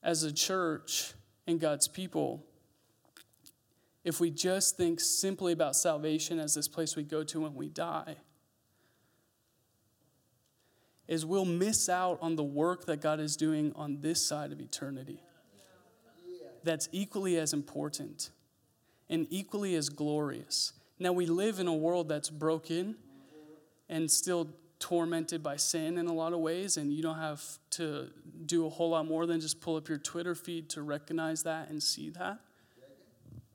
as 0.02 0.23
a 0.23 0.33
church 0.33 1.12
and 1.47 1.61
God's 1.61 1.88
people, 1.88 2.45
if 4.04 4.21
we 4.21 4.30
just 4.30 4.76
think 4.76 5.00
simply 5.00 5.52
about 5.52 5.76
salvation 5.76 6.38
as 6.38 6.54
this 6.54 6.69
place 6.69 6.97
we 6.97 7.02
go 7.02 7.23
to 7.25 7.40
when 7.40 7.54
we 7.54 7.69
die, 7.69 8.16
is 11.07 11.26
we'll 11.26 11.45
miss 11.45 11.88
out 11.88 12.19
on 12.23 12.37
the 12.37 12.45
work 12.45 12.87
that 12.87 13.00
God 13.00 13.19
is 13.19 13.37
doing 13.37 13.73
on 13.75 14.00
this 14.00 14.25
side 14.25 14.52
of 14.52 14.61
eternity 14.61 15.21
that's 16.62 16.88
equally 16.93 17.37
as 17.38 17.52
important 17.52 18.31
and 19.09 19.26
equally 19.31 19.75
as 19.75 19.88
glorious. 19.88 20.73
Now, 20.99 21.12
we 21.12 21.26
live 21.26 21.59
in 21.59 21.67
a 21.67 21.75
world 21.75 22.09
that's 22.09 22.31
broken 22.31 22.97
and 23.88 24.11
still 24.11 24.50
tormented 24.79 25.43
by 25.43 25.57
sin 25.57 25.99
in 25.99 26.07
a 26.07 26.12
lot 26.12 26.33
of 26.33 26.40
ways, 26.40 26.76
and 26.76 26.93
you 26.93 27.02
don't 27.02 27.19
have 27.19 27.43
to 27.71 28.09
do 28.47 28.67
a 28.67 28.69
whole 28.69 28.90
lot 28.90 29.07
more 29.07 29.26
than 29.26 29.40
just 29.40 29.61
pull 29.61 29.76
up 29.76 29.88
your 29.88 29.99
Twitter 29.99 30.35
feed 30.35 30.69
to 30.71 30.83
recognize 30.83 31.43
that 31.43 31.69
and 31.71 31.83
see 31.83 32.11
that. 32.11 32.38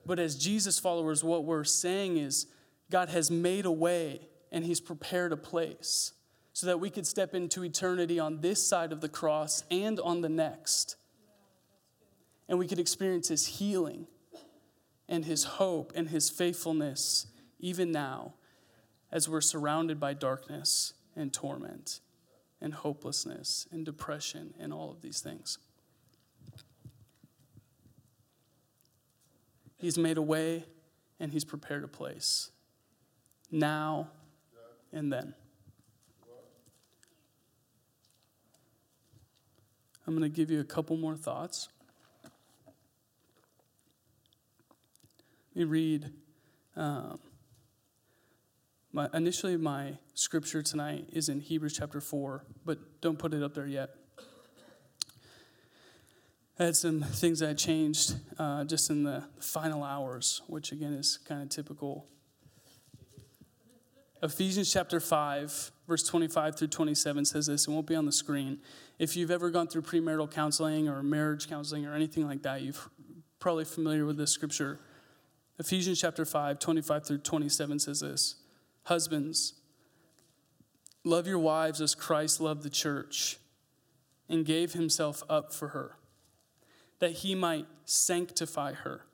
But 0.06 0.20
as 0.20 0.36
Jesus 0.36 0.78
followers, 0.78 1.24
what 1.24 1.46
we're 1.46 1.64
saying 1.64 2.18
is 2.18 2.48
God 2.92 3.10
has 3.10 3.32
made 3.32 3.66
a 3.66 3.72
way 3.72 4.22
and 4.52 4.64
He's 4.64 4.80
prepared 4.80 5.32
a 5.34 5.38
place 5.38 6.14
so 6.54 6.68
that 6.68 6.80
we 6.80 6.90
could 6.90 7.08
step 7.08 7.34
into 7.34 7.64
eternity 7.64 8.20
on 8.20 8.42
this 8.42 8.66
side 8.66 8.92
of 8.92 9.02
the 9.02 9.10
cross 9.10 9.64
and 9.72 10.00
on 10.00 10.22
the 10.22 10.30
next 10.30 10.96
and 12.48 12.60
we 12.60 12.68
could 12.68 12.80
experience 12.80 13.28
His 13.30 13.46
healing 13.46 14.08
and 15.08 15.26
His 15.26 15.44
hope 15.44 15.94
and 15.96 16.10
His 16.10 16.30
faithfulness 16.30 17.28
even 17.60 17.92
now 17.92 18.34
as 19.12 19.30
we're 19.30 19.42
surrounded 19.42 20.00
by 20.00 20.14
darkness 20.14 20.94
and 21.16 21.34
torment 21.34 22.00
and 22.62 22.74
hopelessness 22.74 23.68
and 23.72 23.86
depression 23.86 24.54
and 24.60 24.74
all 24.74 24.92
of 24.92 25.02
these 25.02 25.20
things. 25.20 25.58
He's 29.78 29.98
made 29.98 30.18
a 30.18 30.22
way 30.22 30.66
and 31.20 31.32
He's 31.32 31.46
prepared 31.46 31.84
a 31.84 31.88
place 31.88 32.52
now 33.52 34.10
and 34.92 35.12
then. 35.12 35.34
I'm 40.08 40.16
going 40.16 40.30
to 40.30 40.36
give 40.36 40.52
you 40.52 40.60
a 40.60 40.66
couple 40.66 40.98
more 40.98 41.16
thoughts. 41.16 41.70
Let 45.56 45.60
me 45.60 45.72
read. 45.72 46.12
Um, 46.76 47.18
my, 48.92 49.08
initially, 49.14 49.56
my 49.56 49.94
scripture 50.14 50.62
tonight 50.62 51.08
is 51.14 51.30
in 51.30 51.40
Hebrews 51.40 51.78
chapter 51.78 52.02
4, 52.02 52.44
but 52.66 53.00
don't 53.00 53.18
put 53.18 53.34
it 53.34 53.42
up 53.42 53.54
there 53.54 53.66
yet. 53.66 53.92
I 56.60 56.66
had 56.66 56.76
some 56.76 57.04
things 57.04 57.42
I 57.42 57.54
changed 57.54 58.16
uh, 58.38 58.66
just 58.66 58.90
in 58.90 59.06
the 59.06 59.24
final 59.40 59.82
hours, 59.82 60.42
which 60.48 60.74
again 60.74 60.92
is 60.92 61.20
kind 61.26 61.42
of 61.42 61.48
typical. 61.48 62.06
Ephesians 64.22 64.74
chapter 64.74 65.00
5, 65.00 65.72
verse 65.88 66.04
25 66.04 66.58
through 66.58 66.68
27 66.68 67.24
says 67.24 67.46
this. 67.48 67.66
It 67.66 67.72
won't 67.72 67.88
be 67.88 67.96
on 67.96 68.06
the 68.06 68.12
screen. 68.12 68.60
If 69.00 69.16
you've 69.16 69.32
ever 69.32 69.50
gone 69.50 69.68
through 69.68 69.84
premarital 69.84 70.32
counseling 70.32 70.90
or 70.90 71.02
marriage 71.02 71.48
counseling 71.48 71.86
or 71.86 71.94
anything 71.94 72.28
like 72.28 72.42
that, 72.42 72.62
you're 72.62 72.74
probably 73.40 73.64
familiar 73.64 74.06
with 74.06 74.18
this 74.18 74.32
scripture. 74.32 74.82
Ephesians 75.58 76.02
chapter 76.02 76.26
5, 76.26 76.60
25 76.60 77.06
through 77.06 77.18
27 77.20 77.80
says 77.80 78.02
this 78.02 78.36
Husbands, 78.84 79.54
love 81.04 81.28
your 81.28 81.40
wives 81.40 81.80
as 81.80 81.96
Christ 81.96 82.42
loved 82.42 82.64
the 82.64 82.70
church 82.70 83.38
and 84.28 84.46
gave 84.46 84.74
himself 84.74 85.24
up 85.30 85.54
for 85.54 85.70
her, 85.70 85.98
that 87.00 87.12
he 87.12 87.36
might 87.36 87.68
sanctify 87.86 88.74
her, 88.74 89.06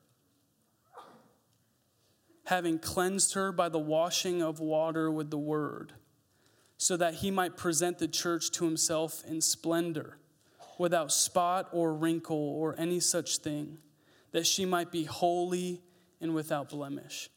having 2.45 2.79
cleansed 2.79 3.33
her 3.35 3.51
by 3.51 3.69
the 3.69 3.79
washing 3.79 4.41
of 4.41 4.59
water 4.59 5.11
with 5.11 5.29
the 5.29 5.37
word, 5.37 5.93
so 6.77 6.97
that 6.97 7.15
he 7.15 7.29
might 7.29 7.55
present 7.55 7.99
the 7.99 8.07
church 8.07 8.49
to 8.49 8.65
himself 8.65 9.23
in 9.27 9.41
splendor, 9.41 10.17
without 10.79 11.11
spot 11.11 11.69
or 11.71 11.93
wrinkle 11.93 12.35
or 12.35 12.73
any 12.79 12.99
such 12.99 13.37
thing, 13.37 13.77
that 14.31 14.47
she 14.47 14.65
might 14.65 14.91
be 14.91 15.03
holy 15.03 15.83
and 16.21 16.33
without 16.33 16.69
blemish. 16.69 17.29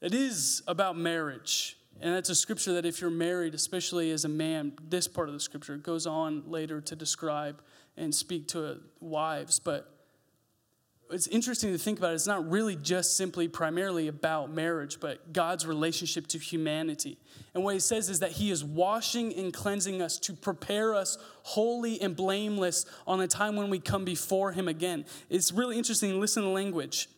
It 0.00 0.14
is 0.14 0.62
about 0.66 0.96
marriage. 0.96 1.76
And 2.00 2.14
that's 2.14 2.28
a 2.28 2.34
scripture 2.34 2.74
that 2.74 2.84
if 2.84 3.00
you're 3.00 3.10
married, 3.10 3.54
especially 3.54 4.10
as 4.10 4.24
a 4.24 4.28
man, 4.28 4.72
this 4.88 5.08
part 5.08 5.28
of 5.28 5.34
the 5.34 5.40
scripture 5.40 5.76
goes 5.76 6.06
on 6.06 6.42
later 6.46 6.80
to 6.82 6.96
describe 6.96 7.62
and 7.96 8.14
speak 8.14 8.48
to 8.48 8.80
wives. 9.00 9.58
But 9.58 9.90
it's 11.10 11.26
interesting 11.28 11.72
to 11.72 11.78
think 11.78 11.98
about 11.98 12.12
it. 12.12 12.16
It's 12.16 12.26
not 12.26 12.50
really 12.50 12.76
just 12.76 13.16
simply 13.16 13.48
primarily 13.48 14.08
about 14.08 14.50
marriage, 14.50 14.98
but 15.00 15.32
God's 15.32 15.66
relationship 15.66 16.26
to 16.28 16.38
humanity. 16.38 17.16
And 17.54 17.64
what 17.64 17.74
he 17.74 17.80
says 17.80 18.10
is 18.10 18.20
that 18.20 18.32
he 18.32 18.50
is 18.50 18.62
washing 18.62 19.32
and 19.34 19.52
cleansing 19.52 20.02
us 20.02 20.18
to 20.20 20.34
prepare 20.34 20.94
us 20.94 21.16
holy 21.44 22.00
and 22.02 22.14
blameless 22.14 22.84
on 23.06 23.20
a 23.20 23.28
time 23.28 23.56
when 23.56 23.70
we 23.70 23.78
come 23.78 24.04
before 24.04 24.52
him 24.52 24.68
again. 24.68 25.06
It's 25.30 25.52
really 25.52 25.78
interesting. 25.78 26.20
Listen 26.20 26.42
to 26.42 26.48
the 26.48 26.54
language 26.54 27.08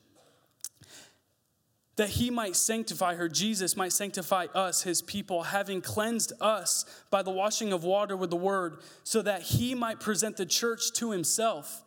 that 1.98 2.10
he 2.10 2.30
might 2.30 2.54
sanctify 2.54 3.16
her, 3.16 3.28
Jesus 3.28 3.76
might 3.76 3.92
sanctify 3.92 4.46
us, 4.54 4.84
his 4.84 5.02
people, 5.02 5.42
having 5.42 5.80
cleansed 5.80 6.32
us 6.40 6.84
by 7.10 7.22
the 7.22 7.30
washing 7.32 7.72
of 7.72 7.82
water 7.82 8.16
with 8.16 8.30
the 8.30 8.36
word, 8.36 8.78
so 9.02 9.20
that 9.20 9.42
he 9.42 9.74
might 9.74 9.98
present 9.98 10.36
the 10.36 10.46
church 10.46 10.92
to 10.92 11.10
himself. 11.10 11.82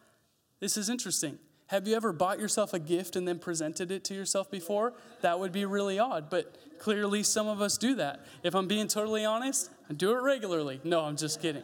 This 0.59 0.75
is 0.75 0.89
interesting. 0.89 1.39
Have 1.67 1.87
you 1.87 1.95
ever 1.95 2.11
bought 2.11 2.39
yourself 2.39 2.73
a 2.73 2.79
gift 2.79 3.15
and 3.15 3.25
then 3.25 3.39
presented 3.39 3.89
it 3.89 4.03
to 4.03 4.13
yourself 4.13 4.51
before? 4.51 4.91
That 5.21 5.39
would 5.39 5.53
be 5.53 5.63
really 5.63 5.97
odd, 5.97 6.29
but 6.29 6.57
clearly 6.77 7.23
some 7.23 7.47
of 7.47 7.61
us 7.61 7.77
do 7.77 7.95
that. 7.95 8.25
If 8.43 8.53
I'm 8.53 8.67
being 8.67 8.89
totally 8.89 9.23
honest, 9.23 9.69
I 9.89 9.93
do 9.93 10.11
it 10.11 10.21
regularly. 10.21 10.81
No, 10.83 11.05
I'm 11.05 11.15
just 11.15 11.41
kidding. 11.41 11.63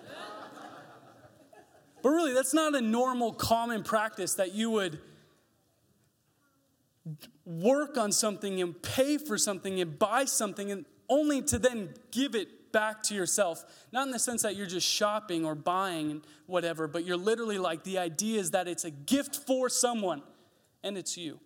But 2.02 2.10
really, 2.12 2.32
that's 2.32 2.54
not 2.54 2.76
a 2.76 2.82
normal, 2.82 3.34
common 3.34 3.84
practice 3.84 4.36
that 4.36 4.54
you 4.54 4.70
would 4.70 5.02
work 7.48 7.98
on 7.98 8.12
something 8.12 8.62
and 8.62 8.80
pay 8.82 9.18
for 9.18 9.38
something 9.38 9.80
and 9.80 9.98
buy 9.98 10.26
something 10.26 10.70
and 10.70 10.86
only 11.08 11.42
to 11.42 11.58
then 11.58 11.94
give 12.12 12.36
it 12.36 12.74
back 12.74 13.02
to 13.02 13.16
yourself. 13.16 13.64
Not 13.94 14.06
in 14.06 14.12
the 14.12 14.20
sense 14.20 14.42
that 14.42 14.58
you're 14.58 14.68
just 14.68 14.86
shopping 14.86 15.46
or 15.46 15.56
buying 15.56 16.12
and 16.12 16.22
whatever, 16.46 16.88
but 16.88 17.06
you're 17.06 17.16
literally 17.16 17.58
like 17.58 17.84
the 17.84 17.98
idea 18.00 18.42
is 18.42 18.52
that 18.52 18.68
it's 18.68 18.84
a 18.84 18.92
gift 18.92 19.38
for 19.48 19.70
someone 19.70 20.22
and 20.84 20.98
it's 20.98 21.18
you. 21.18 21.40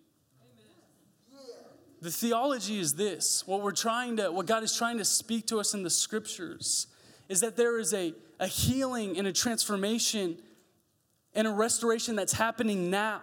The 2.00 2.10
theology 2.10 2.80
is 2.80 2.96
this 2.96 3.46
what 3.46 3.62
we're 3.62 3.70
trying 3.70 4.16
to, 4.16 4.32
what 4.32 4.46
God 4.46 4.64
is 4.64 4.76
trying 4.76 4.98
to 4.98 5.04
speak 5.04 5.46
to 5.46 5.60
us 5.60 5.72
in 5.72 5.84
the 5.84 5.90
scriptures 5.90 6.88
is 7.28 7.40
that 7.42 7.56
there 7.56 7.78
is 7.78 7.94
a, 7.94 8.12
a 8.40 8.48
healing 8.48 9.16
and 9.18 9.28
a 9.28 9.32
transformation 9.32 10.36
and 11.32 11.46
a 11.46 11.52
restoration 11.52 12.16
that's 12.16 12.32
happening 12.32 12.90
now 12.90 13.22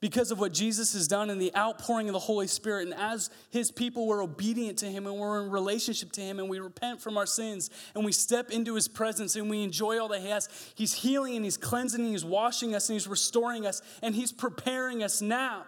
because 0.00 0.30
of 0.30 0.38
what 0.38 0.52
Jesus 0.52 0.92
has 0.92 1.08
done 1.08 1.30
and 1.30 1.40
the 1.40 1.54
outpouring 1.56 2.08
of 2.08 2.12
the 2.12 2.18
Holy 2.18 2.46
Spirit. 2.46 2.86
And 2.86 2.94
as 2.94 3.30
his 3.50 3.70
people 3.70 4.06
were 4.06 4.20
obedient 4.20 4.78
to 4.78 4.86
him 4.86 5.06
and 5.06 5.16
we're 5.16 5.42
in 5.42 5.50
relationship 5.50 6.12
to 6.12 6.20
him 6.20 6.38
and 6.38 6.48
we 6.50 6.58
repent 6.58 7.00
from 7.00 7.16
our 7.16 7.26
sins 7.26 7.70
and 7.94 8.04
we 8.04 8.12
step 8.12 8.50
into 8.50 8.74
his 8.74 8.88
presence 8.88 9.36
and 9.36 9.48
we 9.48 9.62
enjoy 9.62 9.98
all 9.98 10.08
that 10.08 10.20
he 10.20 10.28
has, 10.28 10.48
he's 10.74 10.92
healing 10.92 11.36
and 11.36 11.44
he's 11.44 11.56
cleansing 11.56 12.00
and 12.00 12.10
he's 12.10 12.24
washing 12.24 12.74
us 12.74 12.88
and 12.88 12.94
he's 12.94 13.08
restoring 13.08 13.66
us 13.66 13.80
and 14.02 14.14
he's 14.14 14.32
preparing 14.32 15.02
us 15.02 15.22
now 15.22 15.64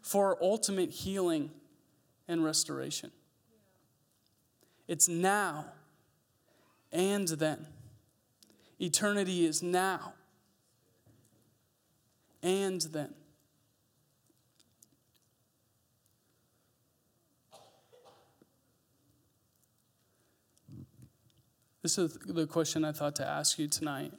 for 0.00 0.36
ultimate 0.42 0.90
healing 0.90 1.50
and 2.26 2.44
restoration. 2.44 3.12
It's 4.88 5.08
now 5.08 5.66
and 6.90 7.28
then. 7.28 7.66
Eternity 8.80 9.46
is 9.46 9.62
now 9.62 10.14
and 12.42 12.80
then. 12.80 13.14
This 21.82 21.98
is 21.98 22.16
the 22.24 22.46
question 22.46 22.84
I 22.84 22.92
thought 22.92 23.16
to 23.16 23.26
ask 23.26 23.58
you 23.58 23.66
tonight. 23.66 24.12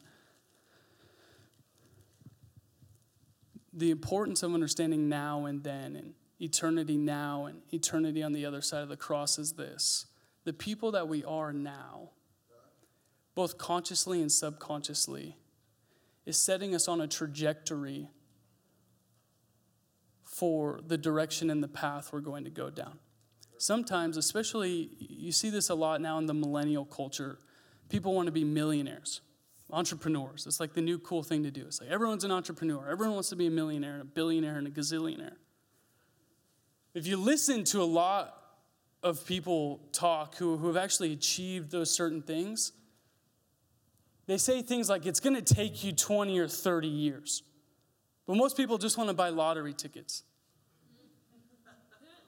The 3.71 3.89
importance 3.89 4.43
of 4.43 4.53
understanding 4.53 5.07
now 5.07 5.45
and 5.45 5.63
then, 5.63 5.95
and 5.95 6.13
eternity 6.41 6.97
now 6.97 7.45
and 7.45 7.61
eternity 7.71 8.21
on 8.21 8.33
the 8.33 8.45
other 8.45 8.61
side 8.61 8.83
of 8.83 8.89
the 8.89 8.97
cross 8.97 9.39
is 9.39 9.53
this 9.53 10.07
the 10.43 10.53
people 10.53 10.91
that 10.91 11.07
we 11.07 11.23
are 11.23 11.53
now, 11.53 12.09
both 13.33 13.57
consciously 13.57 14.21
and 14.21 14.31
subconsciously, 14.31 15.37
is 16.25 16.37
setting 16.37 16.73
us 16.73 16.87
on 16.87 17.01
a 17.01 17.07
trajectory 17.07 18.07
for 20.23 20.79
the 20.85 20.97
direction 20.97 21.49
and 21.49 21.61
the 21.61 21.67
path 21.67 22.11
we're 22.11 22.19
going 22.19 22.43
to 22.43 22.49
go 22.49 22.69
down. 22.69 22.99
Sometimes, 23.57 24.17
especially, 24.17 24.89
you 24.99 25.31
see 25.31 25.49
this 25.49 25.69
a 25.69 25.75
lot 25.75 26.01
now 26.01 26.17
in 26.17 26.25
the 26.25 26.33
millennial 26.33 26.85
culture. 26.85 27.37
People 27.87 28.13
want 28.13 28.25
to 28.25 28.31
be 28.31 28.43
millionaires, 28.43 29.21
entrepreneurs. 29.71 30.45
It's 30.47 30.59
like 30.59 30.73
the 30.73 30.81
new 30.81 30.97
cool 30.97 31.23
thing 31.23 31.43
to 31.43 31.51
do. 31.51 31.65
It's 31.67 31.79
like 31.79 31.89
everyone's 31.89 32.23
an 32.23 32.31
entrepreneur. 32.31 32.89
Everyone 32.89 33.13
wants 33.13 33.29
to 33.29 33.35
be 33.35 33.47
a 33.47 33.51
millionaire 33.51 33.93
and 33.93 34.01
a 34.01 34.05
billionaire 34.05 34.57
and 34.57 34.67
a 34.67 34.71
gazillionaire. 34.71 35.35
If 36.93 37.07
you 37.07 37.17
listen 37.17 37.63
to 37.65 37.81
a 37.81 37.85
lot 37.85 38.35
of 39.01 39.25
people 39.25 39.81
talk 39.91 40.35
who, 40.35 40.57
who 40.57 40.67
have 40.67 40.77
actually 40.77 41.13
achieved 41.13 41.71
those 41.71 41.91
certain 41.91 42.21
things, 42.21 42.71
they 44.25 44.37
say 44.37 44.61
things 44.61 44.89
like 44.89 45.05
it's 45.05 45.19
going 45.19 45.35
to 45.35 45.53
take 45.53 45.83
you 45.83 45.91
20 45.91 46.39
or 46.39 46.47
30 46.47 46.87
years. 46.87 47.43
But 48.25 48.37
most 48.37 48.55
people 48.55 48.77
just 48.77 48.97
want 48.97 49.09
to 49.09 49.13
buy 49.13 49.29
lottery 49.29 49.73
tickets. 49.73 50.23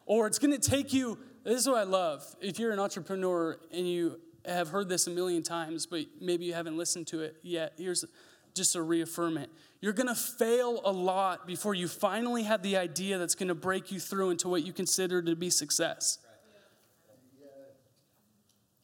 Or 0.05 0.27
it's 0.27 0.39
going 0.39 0.57
to 0.57 0.69
take 0.69 0.93
you, 0.93 1.17
this 1.43 1.61
is 1.61 1.67
what 1.67 1.77
I 1.77 1.83
love. 1.83 2.23
If 2.41 2.59
you're 2.59 2.71
an 2.71 2.79
entrepreneur 2.79 3.57
and 3.71 3.87
you 3.87 4.19
have 4.45 4.69
heard 4.69 4.89
this 4.89 5.07
a 5.07 5.09
million 5.09 5.41
times, 5.41 5.85
but 5.85 6.01
maybe 6.21 6.45
you 6.45 6.53
haven't 6.53 6.77
listened 6.77 7.07
to 7.07 7.21
it 7.21 7.37
yet, 7.41 7.73
here's 7.77 8.05
just 8.53 8.75
a 8.75 8.81
reaffirm 8.81 9.37
it. 9.37 9.49
You're 9.81 9.93
going 9.93 10.07
to 10.07 10.15
fail 10.15 10.81
a 10.85 10.91
lot 10.91 11.47
before 11.47 11.73
you 11.75 11.87
finally 11.87 12.43
have 12.43 12.61
the 12.61 12.77
idea 12.77 13.17
that's 13.17 13.35
going 13.35 13.49
to 13.49 13.55
break 13.55 13.91
you 13.91 13.99
through 13.99 14.31
into 14.31 14.47
what 14.47 14.65
you 14.65 14.73
consider 14.73 15.21
to 15.21 15.35
be 15.35 15.49
success. 15.49 16.19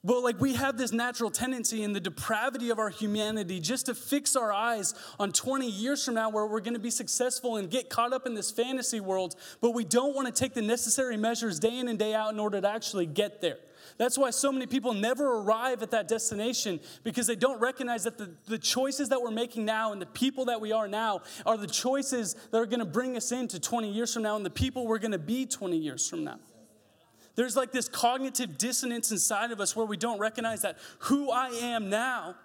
But 0.03 0.23
like 0.23 0.39
we 0.41 0.55
have 0.55 0.77
this 0.77 0.91
natural 0.91 1.29
tendency 1.29 1.83
in 1.83 1.93
the 1.93 1.99
depravity 1.99 2.71
of 2.71 2.79
our 2.79 2.89
humanity 2.89 3.59
just 3.59 3.85
to 3.85 3.93
fix 3.93 4.35
our 4.35 4.51
eyes 4.51 4.95
on 5.19 5.31
20 5.31 5.69
years 5.69 6.03
from 6.03 6.15
now 6.15 6.29
where 6.29 6.47
we're 6.47 6.59
going 6.59 6.73
to 6.73 6.79
be 6.79 6.89
successful 6.89 7.57
and 7.57 7.69
get 7.69 7.89
caught 7.89 8.11
up 8.11 8.25
in 8.25 8.33
this 8.33 8.49
fantasy 8.49 8.99
world, 8.99 9.35
but 9.61 9.71
we 9.71 9.83
don't 9.83 10.15
want 10.15 10.27
to 10.27 10.33
take 10.33 10.55
the 10.55 10.61
necessary 10.61 11.17
measures 11.17 11.59
day 11.59 11.77
in 11.77 11.87
and 11.87 11.99
day 11.99 12.15
out 12.15 12.33
in 12.33 12.39
order 12.39 12.59
to 12.59 12.67
actually 12.67 13.05
get 13.05 13.41
there. 13.41 13.57
That's 13.97 14.17
why 14.17 14.31
so 14.31 14.51
many 14.51 14.65
people 14.65 14.95
never 14.95 15.37
arrive 15.37 15.83
at 15.83 15.91
that 15.91 16.07
destination 16.07 16.79
because 17.03 17.27
they 17.27 17.35
don't 17.35 17.59
recognize 17.59 18.03
that 18.05 18.17
the, 18.17 18.31
the 18.47 18.57
choices 18.57 19.09
that 19.09 19.21
we're 19.21 19.31
making 19.31 19.65
now 19.65 19.91
and 19.91 20.01
the 20.01 20.07
people 20.07 20.45
that 20.45 20.59
we 20.59 20.71
are 20.71 20.87
now 20.87 21.21
are 21.45 21.57
the 21.57 21.67
choices 21.67 22.35
that 22.49 22.57
are 22.57 22.65
going 22.65 22.79
to 22.79 22.85
bring 22.85 23.15
us 23.15 23.31
into 23.31 23.59
20 23.59 23.91
years 23.91 24.13
from 24.13 24.23
now 24.23 24.35
and 24.35 24.45
the 24.45 24.49
people 24.49 24.87
we're 24.87 24.99
going 24.99 25.11
to 25.11 25.19
be 25.19 25.45
20 25.45 25.77
years 25.77 26.09
from 26.09 26.23
now. 26.23 26.39
There's 27.35 27.55
like 27.55 27.71
this 27.71 27.87
cognitive 27.87 28.57
dissonance 28.57 29.11
inside 29.11 29.51
of 29.51 29.59
us 29.59 29.75
where 29.75 29.85
we 29.85 29.97
don't 29.97 30.19
recognize 30.19 30.61
that 30.63 30.77
who 30.99 31.31
I 31.31 31.47
am 31.49 31.89
now, 31.89 32.35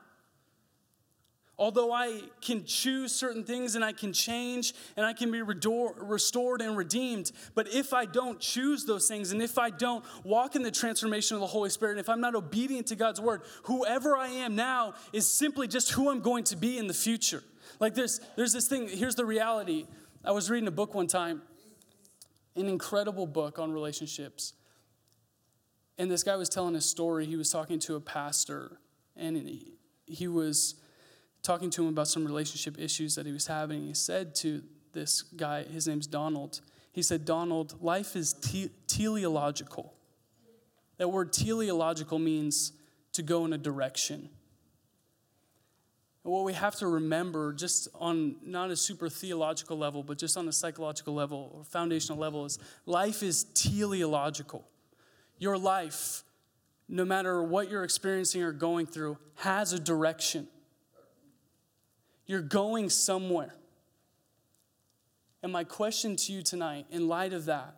although 1.59 1.92
I 1.92 2.20
can 2.40 2.64
choose 2.64 3.12
certain 3.12 3.42
things 3.42 3.75
and 3.75 3.85
I 3.85 3.92
can 3.92 4.12
change 4.12 4.75
and 4.96 5.07
I 5.07 5.12
can 5.12 5.31
be 5.31 5.42
restored 5.42 6.61
and 6.61 6.77
redeemed, 6.77 7.33
but 7.55 7.66
if 7.72 7.94
I 7.94 8.05
don't 8.05 8.38
choose 8.38 8.85
those 8.85 9.09
things 9.09 9.33
and 9.33 9.40
if 9.40 9.59
I 9.59 9.70
don't 9.70 10.05
walk 10.22 10.55
in 10.55 10.62
the 10.62 10.70
transformation 10.70 11.35
of 11.35 11.40
the 11.40 11.46
Holy 11.46 11.70
Spirit, 11.70 11.92
and 11.92 12.01
if 12.01 12.09
I'm 12.09 12.20
not 12.20 12.35
obedient 12.35 12.88
to 12.88 12.96
God's 12.96 13.20
word, 13.20 13.42
whoever 13.64 14.16
I 14.16 14.29
am 14.29 14.55
now 14.55 14.94
is 15.12 15.29
simply 15.29 15.66
just 15.66 15.92
who 15.92 16.11
I'm 16.11 16.20
going 16.20 16.44
to 16.44 16.57
be 16.57 16.79
in 16.79 16.87
the 16.87 16.94
future. 16.94 17.42
Like 17.81 17.94
there's, 17.94 18.20
there's 18.37 18.53
this 18.53 18.68
thing, 18.68 18.88
here's 18.88 19.14
the 19.14 19.25
reality. 19.25 19.87
I 20.25 20.33
was 20.33 20.51
reading 20.51 20.68
a 20.68 20.72
book 20.72 20.94
one 20.94 21.07
time, 21.07 21.42
an 22.55 22.66
incredible 22.66 23.27
book 23.27 23.59
on 23.59 23.72
relationships. 23.72 24.53
And 25.98 26.11
this 26.11 26.22
guy 26.22 26.37
was 26.37 26.48
telling 26.48 26.74
a 26.74 26.80
story. 26.80 27.26
He 27.26 27.37
was 27.37 27.50
talking 27.50 27.78
to 27.80 27.96
a 27.96 28.00
pastor, 28.00 28.78
and 29.16 29.37
he, 30.06 30.28
was 30.28 30.74
talking 31.42 31.70
to 31.70 31.82
him 31.82 31.88
about 31.88 32.09
some 32.09 32.24
relationship 32.24 32.78
issues 32.78 33.14
that 33.14 33.24
he 33.24 33.32
was 33.32 33.46
having. 33.46 33.87
He 33.87 33.94
said 33.94 34.35
to 34.37 34.62
this 34.92 35.22
guy, 35.22 35.62
his 35.64 35.87
name's 35.88 36.06
Donald, 36.06 36.61
he 36.92 37.02
said, 37.02 37.24
Donald, 37.24 37.82
life 37.82 38.16
is 38.16 38.32
te- 38.32 38.70
teleological. 38.87 39.92
That 40.96 41.09
word 41.09 41.32
teleological 41.32 42.18
means 42.18 42.72
to 43.12 43.22
go 43.22 43.44
in 43.44 43.52
a 43.52 43.59
direction. 43.59 44.30
What 46.22 46.44
we 46.44 46.54
have 46.54 46.74
to 46.76 46.88
remember, 46.88 47.52
just 47.52 47.88
on 47.94 48.37
not 48.42 48.70
a 48.70 48.76
super 48.76 49.09
theological 49.09 49.78
level, 49.78 50.02
but 50.02 50.18
just 50.18 50.37
on 50.37 50.48
a 50.48 50.52
psychological 50.52 51.14
level 51.14 51.52
or 51.54 51.64
foundational 51.64 52.18
level, 52.18 52.44
is 52.44 52.59
life 52.85 53.22
is 53.22 53.44
teleological. 53.54 54.66
Your 55.38 55.59
life, 55.59 56.25
no 56.88 57.05
matter 57.05 57.42
what 57.42 57.70
you're 57.70 57.85
experiencing 57.85 58.42
or 58.42 58.53
going 58.53 58.87
through, 58.87 59.18
has 59.37 59.72
a 59.72 59.79
direction. 59.79 60.49
You're 62.27 62.40
going 62.42 62.90
somewhere. 62.90 63.55
And 65.42 65.53
my 65.53 65.64
question 65.64 66.16
to 66.16 66.33
you 66.33 66.42
tonight, 66.42 66.87
in 66.90 67.07
light 67.07 67.33
of 67.33 67.44
that, 67.44 67.77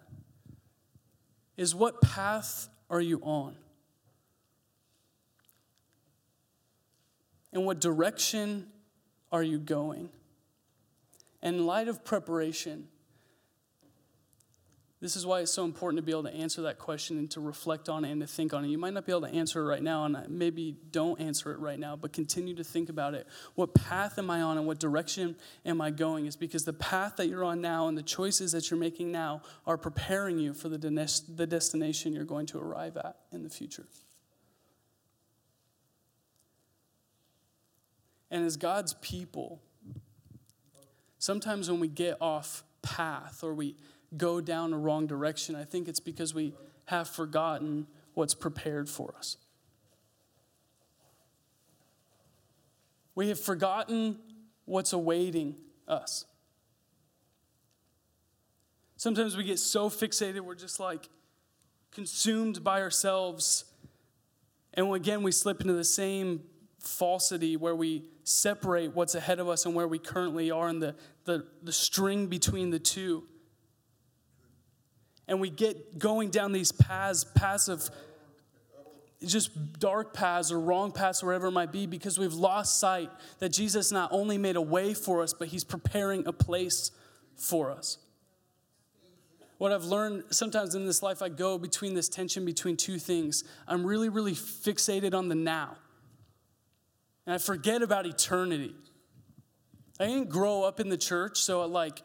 is 1.57 1.75
what 1.75 2.01
path 2.01 2.69
are 2.89 3.01
you 3.01 3.21
on? 3.23 3.57
And 7.53 7.67
what 7.67 7.81
direction 7.81 8.69
are 9.33 9.43
you 9.43 9.59
going? 9.59 10.11
In 11.43 11.67
light 11.67 11.89
of 11.89 12.05
preparation, 12.05 12.89
this 15.01 15.15
is 15.15 15.25
why 15.25 15.41
it's 15.41 15.53
so 15.53 15.65
important 15.65 15.99
to 15.99 16.03
be 16.03 16.11
able 16.11 16.25
to 16.25 16.35
answer 16.35 16.63
that 16.63 16.79
question 16.79 17.19
and 17.19 17.31
to 17.31 17.41
reflect 17.41 17.89
on 17.89 18.05
it 18.05 18.11
and 18.11 18.21
to 18.21 18.27
think 18.27 18.53
on 18.53 18.65
it. 18.65 18.69
You 18.69 18.79
might 18.79 18.95
not 18.95 19.07
be 19.07 19.13
able 19.13 19.29
to 19.29 19.33
answer 19.33 19.61
it 19.61 19.65
right 19.65 19.83
now, 19.83 20.05
and 20.05 20.29
maybe 20.29 20.77
don't 20.91 21.21
answer 21.21 21.53
it 21.53 21.61
right 21.61 21.79
now, 21.79 21.95
but 21.95 22.13
continue 22.13 22.57
to 22.57 22.65
think 22.65 22.89
about 22.89 23.15
it. 23.15 23.29
What 23.55 23.75
path 23.75 24.19
am 24.19 24.29
I 24.29 24.43
on 24.43 24.59
and 24.59 24.67
what 24.67 24.81
direction 24.81 25.37
am 25.65 25.81
I 25.81 25.91
going? 25.91 26.27
Is 26.27 26.35
because 26.35 26.65
the 26.65 26.73
path 26.73 27.15
that 27.17 27.29
you're 27.29 27.45
on 27.45 27.61
now 27.61 27.87
and 27.87 27.97
the 27.97 28.03
choices 28.03 28.51
that 28.53 28.71
you're 28.71 28.81
making 28.81 29.13
now 29.13 29.43
are 29.69 29.77
preparing 29.77 30.41
you 30.41 30.53
for 30.53 30.69
the, 30.69 30.79
the 30.79 31.47
destination 31.47 32.13
you're 32.13 32.25
going 32.25 32.47
to 32.47 32.59
arrive 32.59 32.97
at 32.97 33.19
in 33.31 33.45
the 33.45 33.51
future. 33.51 33.87
And 38.33 38.45
as 38.45 38.57
God's 38.57 38.95
people, 38.95 39.61
sometimes 41.19 41.71
when 41.71 41.79
we 41.79 41.89
get 41.89 42.17
off 42.21 42.65
path 42.83 43.45
or 43.45 43.55
we 43.55 43.77
go 44.17 44.41
down 44.41 44.73
a 44.73 44.79
wrong 44.79 45.07
direction. 45.07 45.55
I 45.55 45.65
think 45.65 45.89
it's 45.89 46.01
because 46.01 46.35
we 46.35 46.55
have 46.87 47.09
forgotten 47.09 47.87
what's 48.15 48.35
prepared 48.35 48.89
for 48.89 49.15
us. 49.17 49.37
We 53.15 53.29
have 53.29 53.41
forgotten 53.41 54.19
what's 54.65 54.93
awaiting 54.93 55.57
us. 55.87 56.25
Sometimes 58.97 59.37
we 59.37 59.45
get 59.45 59.59
so 59.59 59.89
fixated, 59.89 60.41
we're 60.41 60.55
just 60.55 60.81
like 60.81 61.09
consumed 61.93 62.65
by 62.65 62.81
ourselves. 62.81 63.65
And 64.75 64.93
again, 64.95 65.23
we 65.23 65.33
slip 65.33 65.61
into 65.61 65.73
the 65.73 65.85
same 65.85 66.43
falsity 66.81 67.57
where 67.57 67.75
we 67.75 68.05
separate 68.25 68.95
what's 68.95 69.15
ahead 69.15 69.41
of 69.41 69.49
us 69.49 69.67
and 69.67 69.75
where 69.75 69.89
we 69.89 69.99
currently 69.99 70.51
are 70.51 70.69
and 70.69 70.83
the, 70.83 70.95
the, 71.25 71.47
the 71.63 71.73
string 71.73 72.27
between 72.27 72.71
the 72.71 72.79
two 72.79 73.25
and 75.29 75.41
we 75.41 75.51
get 75.51 75.99
going 75.99 76.31
down 76.31 76.53
these 76.53 76.73
paths, 76.73 77.25
paths 77.25 77.69
of 77.69 77.89
just 79.25 79.79
dark 79.79 80.15
paths 80.15 80.51
or 80.51 80.61
wrong 80.61 80.93
paths, 80.93 81.23
wherever 81.23 81.49
it 81.49 81.53
might 81.53 81.73
be, 81.73 81.87
because 81.87 82.19
we've 82.19 82.35
lost 82.35 82.79
sight 82.79 83.11
that 83.41 83.51
Jesus 83.51 83.93
not 83.93 84.11
only 84.13 84.39
made 84.39 84.57
a 84.57 84.61
way 84.61 84.95
for 84.95 85.23
us, 85.23 85.33
but 85.33 85.49
he's 85.49 85.65
preparing 85.65 86.27
a 86.27 86.33
place 86.33 86.93
for 87.37 87.71
us. 87.71 87.99
What 89.59 89.73
I've 89.73 89.85
learned 89.85 90.23
sometimes 90.31 90.77
in 90.77 90.87
this 90.87 91.03
life, 91.03 91.21
I 91.21 91.29
go 91.29 91.59
between 91.59 91.95
this 91.95 92.09
tension 92.09 92.45
between 92.45 92.77
two 92.77 92.99
things. 92.99 93.43
I'm 93.67 93.85
really, 93.85 94.09
really 94.09 94.35
fixated 94.35 95.15
on 95.15 95.29
the 95.29 95.35
now, 95.35 95.77
and 97.27 97.35
I 97.35 97.39
forget 97.39 97.83
about 97.83 98.07
eternity. 98.07 98.75
I 99.99 100.07
didn't 100.07 100.29
grow 100.29 100.63
up 100.63 100.79
in 100.79 100.91
the 100.91 100.97
church, 100.97 101.43
so 101.43 101.61
I 101.61 101.65
like, 101.65 102.03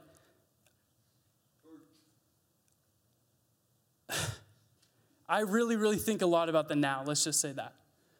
I 5.28 5.42
really, 5.42 5.76
really 5.76 5.98
think 5.98 6.22
a 6.22 6.26
lot 6.26 6.50
about 6.50 6.68
the 6.68 6.76
now. 6.76 7.04
Let's 7.06 7.24
just 7.24 7.40
say 7.40 7.52
that. 7.54 7.74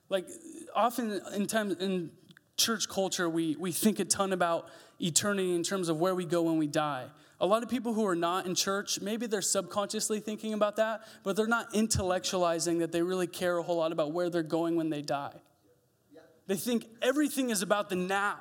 Like, 0.10 0.28
often 0.76 1.22
in 1.34 1.48
times 1.48 1.76
in 1.76 2.12
church 2.58 2.88
culture, 2.88 3.30
we, 3.30 3.56
we 3.58 3.72
think 3.72 4.00
a 4.00 4.06
ton 4.06 4.34
about 4.34 4.70
eternity 5.00 5.54
in 5.54 5.64
terms 5.64 5.90
of 5.90 6.00
where 6.00 6.16
we 6.16 6.26
go 6.26 6.44
when 6.44 6.58
we 6.58 6.68
die. 6.68 7.06
A 7.42 7.46
lot 7.46 7.64
of 7.64 7.70
people 7.70 7.94
who 7.94 8.06
are 8.06 8.16
not 8.16 8.46
in 8.46 8.56
church, 8.56 9.02
maybe 9.02 9.28
they're 9.28 9.42
subconsciously 9.42 10.20
thinking 10.20 10.54
about 10.54 10.78
that, 10.78 11.02
but 11.24 11.36
they're 11.36 11.48
not 11.48 11.74
intellectualizing 11.74 12.80
that 12.80 12.92
they 12.92 13.02
really 13.02 13.28
care 13.28 13.58
a 13.58 13.64
whole 13.64 13.78
lot 13.78 13.92
about 13.92 14.12
where 14.14 14.30
they're 14.30 14.44
going 14.44 14.76
when 14.76 14.90
they 14.90 15.02
die. 15.02 15.34
They 16.48 16.56
think 16.56 16.86
everything 17.02 17.50
is 17.50 17.62
about 17.62 17.90
the 17.90 17.96
now. 17.96 18.38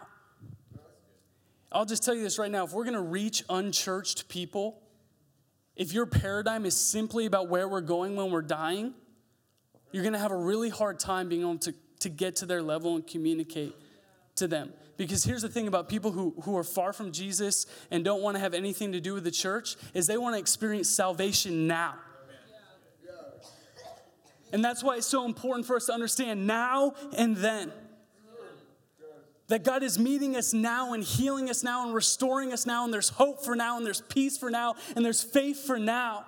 I'll 1.70 1.86
just 1.86 2.02
tell 2.02 2.14
you 2.14 2.22
this 2.22 2.38
right 2.38 2.50
now 2.50 2.64
if 2.64 2.72
we're 2.72 2.84
going 2.84 2.94
to 2.94 3.00
reach 3.00 3.44
unchurched 3.48 4.28
people, 4.28 4.81
if 5.76 5.92
your 5.92 6.06
paradigm 6.06 6.66
is 6.66 6.76
simply 6.76 7.26
about 7.26 7.48
where 7.48 7.68
we're 7.68 7.80
going 7.80 8.16
when 8.16 8.30
we're 8.30 8.42
dying, 8.42 8.94
you're 9.90 10.02
going 10.02 10.12
to 10.12 10.18
have 10.18 10.32
a 10.32 10.36
really 10.36 10.68
hard 10.68 10.98
time 10.98 11.28
being 11.28 11.42
able 11.42 11.58
to, 11.58 11.74
to 12.00 12.08
get 12.08 12.36
to 12.36 12.46
their 12.46 12.62
level 12.62 12.96
and 12.96 13.06
communicate 13.06 13.74
to 14.36 14.46
them. 14.46 14.72
Because 14.96 15.24
here's 15.24 15.42
the 15.42 15.48
thing 15.48 15.68
about 15.68 15.88
people 15.88 16.12
who, 16.12 16.34
who 16.42 16.56
are 16.56 16.64
far 16.64 16.92
from 16.92 17.12
Jesus 17.12 17.66
and 17.90 18.04
don't 18.04 18.22
want 18.22 18.36
to 18.36 18.40
have 18.40 18.54
anything 18.54 18.92
to 18.92 19.00
do 19.00 19.14
with 19.14 19.24
the 19.24 19.30
church 19.30 19.76
is 19.94 20.06
they 20.06 20.18
want 20.18 20.34
to 20.34 20.38
experience 20.38 20.88
salvation 20.88 21.66
now. 21.66 21.94
And 24.52 24.62
that's 24.62 24.82
why 24.84 24.96
it's 24.96 25.06
so 25.06 25.24
important 25.24 25.66
for 25.66 25.76
us 25.76 25.86
to 25.86 25.94
understand 25.94 26.46
now 26.46 26.92
and 27.16 27.36
then. 27.36 27.72
That 29.52 29.64
God 29.64 29.82
is 29.82 29.98
meeting 29.98 30.34
us 30.34 30.54
now 30.54 30.94
and 30.94 31.04
healing 31.04 31.50
us 31.50 31.62
now 31.62 31.84
and 31.84 31.94
restoring 31.94 32.54
us 32.54 32.64
now, 32.64 32.84
and 32.84 32.94
there's 32.94 33.10
hope 33.10 33.44
for 33.44 33.54
now, 33.54 33.76
and 33.76 33.84
there's 33.84 34.00
peace 34.00 34.38
for 34.38 34.50
now, 34.50 34.76
and 34.96 35.04
there's 35.04 35.22
faith 35.22 35.66
for 35.66 35.78
now. 35.78 36.24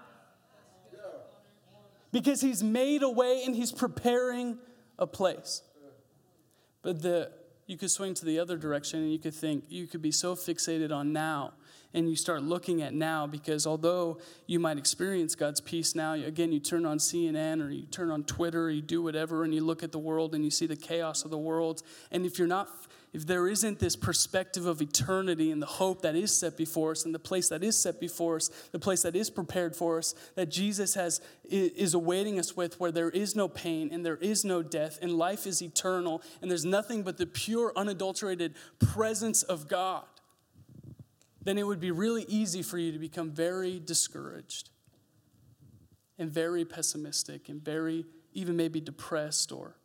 Because 2.13 2.43
He's 2.43 2.63
made 2.63 3.03
a 3.03 3.09
way 3.09 3.43
and 3.47 3.57
He's 3.57 3.73
preparing 3.73 4.59
a 4.99 5.07
place. 5.07 5.63
But 6.83 7.01
the 7.01 7.31
you 7.67 7.79
could 7.79 7.91
swing 7.91 8.13
to 8.13 8.27
the 8.27 8.39
other 8.39 8.59
direction 8.59 9.01
and 9.01 9.11
you 9.11 9.19
could 9.19 9.33
think 9.33 9.65
you 9.71 9.87
could 9.87 10.03
be 10.03 10.13
so 10.13 10.35
fixated 10.35 10.93
on 10.93 11.15
now 11.15 11.55
and 11.95 12.11
you 12.11 12.17
start 12.17 12.43
looking 12.43 12.83
at 12.83 12.93
now 12.93 13.27
because 13.27 13.67
although 13.67 14.19
you 14.47 14.61
might 14.61 14.77
experience 14.77 15.35
God's 15.35 15.63
peace 15.63 15.95
now, 15.95 16.13
again, 16.13 16.53
you 16.53 16.61
turn 16.61 16.85
on 16.85 16.99
CNN 16.99 17.65
or 17.65 17.71
you 17.71 17.87
turn 17.87 18.11
on 18.11 18.25
Twitter 18.25 18.65
or 18.65 18.71
you 18.71 18.83
do 18.83 19.01
whatever 19.01 19.45
and 19.45 19.55
you 19.55 19.63
look 19.63 19.83
at 19.83 19.93
the 19.93 19.99
world 19.99 20.35
and 20.35 20.45
you 20.45 20.51
see 20.51 20.67
the 20.67 20.77
chaos 20.77 21.25
of 21.25 21.31
the 21.31 21.39
world. 21.39 21.83
And 22.11 22.27
if 22.27 22.39
you're 22.39 22.49
not 22.49 22.69
if 23.15 23.25
there 23.25 23.47
isn't 23.47 23.79
this 23.79 23.95
perspective 23.95 24.67
of 24.67 24.83
eternity 24.83 25.53
and 25.53 25.63
the 25.63 25.67
hope 25.67 26.03
that 26.03 26.17
is 26.17 26.37
set 26.37 26.57
before 26.57 26.91
us 26.91 27.05
and 27.05 27.15
the 27.15 27.21
place 27.21 27.49
that 27.49 27.63
is 27.63 27.81
set 27.81 28.01
before 28.01 28.35
us, 28.35 28.49
the 28.73 28.79
place 28.81 29.03
that 29.03 29.15
is 29.15 29.31
prepared 29.31 29.77
for 29.77 29.99
us, 29.99 30.17
that 30.35 30.51
Jesus 30.51 30.95
has 30.95 31.21
is 31.45 31.95
awaiting 31.95 32.41
us 32.41 32.57
with 32.57 32.81
where 32.81 32.91
there 32.91 33.11
is 33.11 33.37
no 33.37 33.47
pain 33.47 33.91
and 33.93 34.05
there 34.05 34.17
is 34.17 34.45
no 34.45 34.65
death 34.65 34.99
and 35.01 35.13
life 35.13 35.47
is 35.47 35.63
eternal 35.63 36.23
and 36.43 36.51
there's 36.51 36.65
nothing 36.65 37.05
but 37.05 37.17
the 37.17 37.25
pure 37.25 37.73
unadulterated 37.77 38.57
presence 38.81 39.45
of 39.45 39.69
God, 39.69 40.03
then 41.41 41.57
it 41.57 41.65
would 41.65 41.81
be 41.81 41.93
really 41.93 42.25
easy 42.27 42.63
for 42.63 42.79
you 42.79 42.91
to 42.91 42.99
become 42.99 43.31
very 43.31 43.79
discouraged 43.79 44.71
and 46.19 46.33
very 46.33 46.65
pessimistic 46.65 47.49
and 47.49 47.65
very 47.65 48.07
even 48.33 48.57
maybe 48.57 48.81
depressed 48.81 49.53
or 49.53 49.77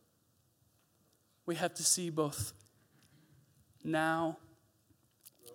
we 1.46 1.54
have 1.54 1.76
to 1.76 1.84
see 1.84 2.10
both 2.10 2.54
now 3.84 4.38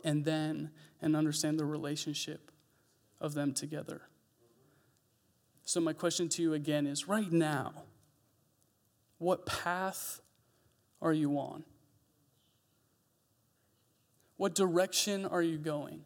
and 0.02 0.24
then 0.24 0.70
and 1.00 1.16
understand 1.16 1.58
the 1.58 1.64
relationship 1.64 2.50
of 3.20 3.34
them 3.34 3.52
together. 3.52 4.02
So, 5.64 5.80
my 5.80 5.92
question 5.92 6.28
to 6.30 6.42
you 6.42 6.52
again 6.52 6.86
is 6.86 7.08
right 7.08 7.30
now, 7.32 7.72
what 9.18 9.46
path 9.46 10.20
are 11.00 11.12
you 11.12 11.38
on? 11.38 11.64
What 14.36 14.54
direction 14.54 15.24
are 15.24 15.42
you 15.42 15.56
going? 15.56 16.00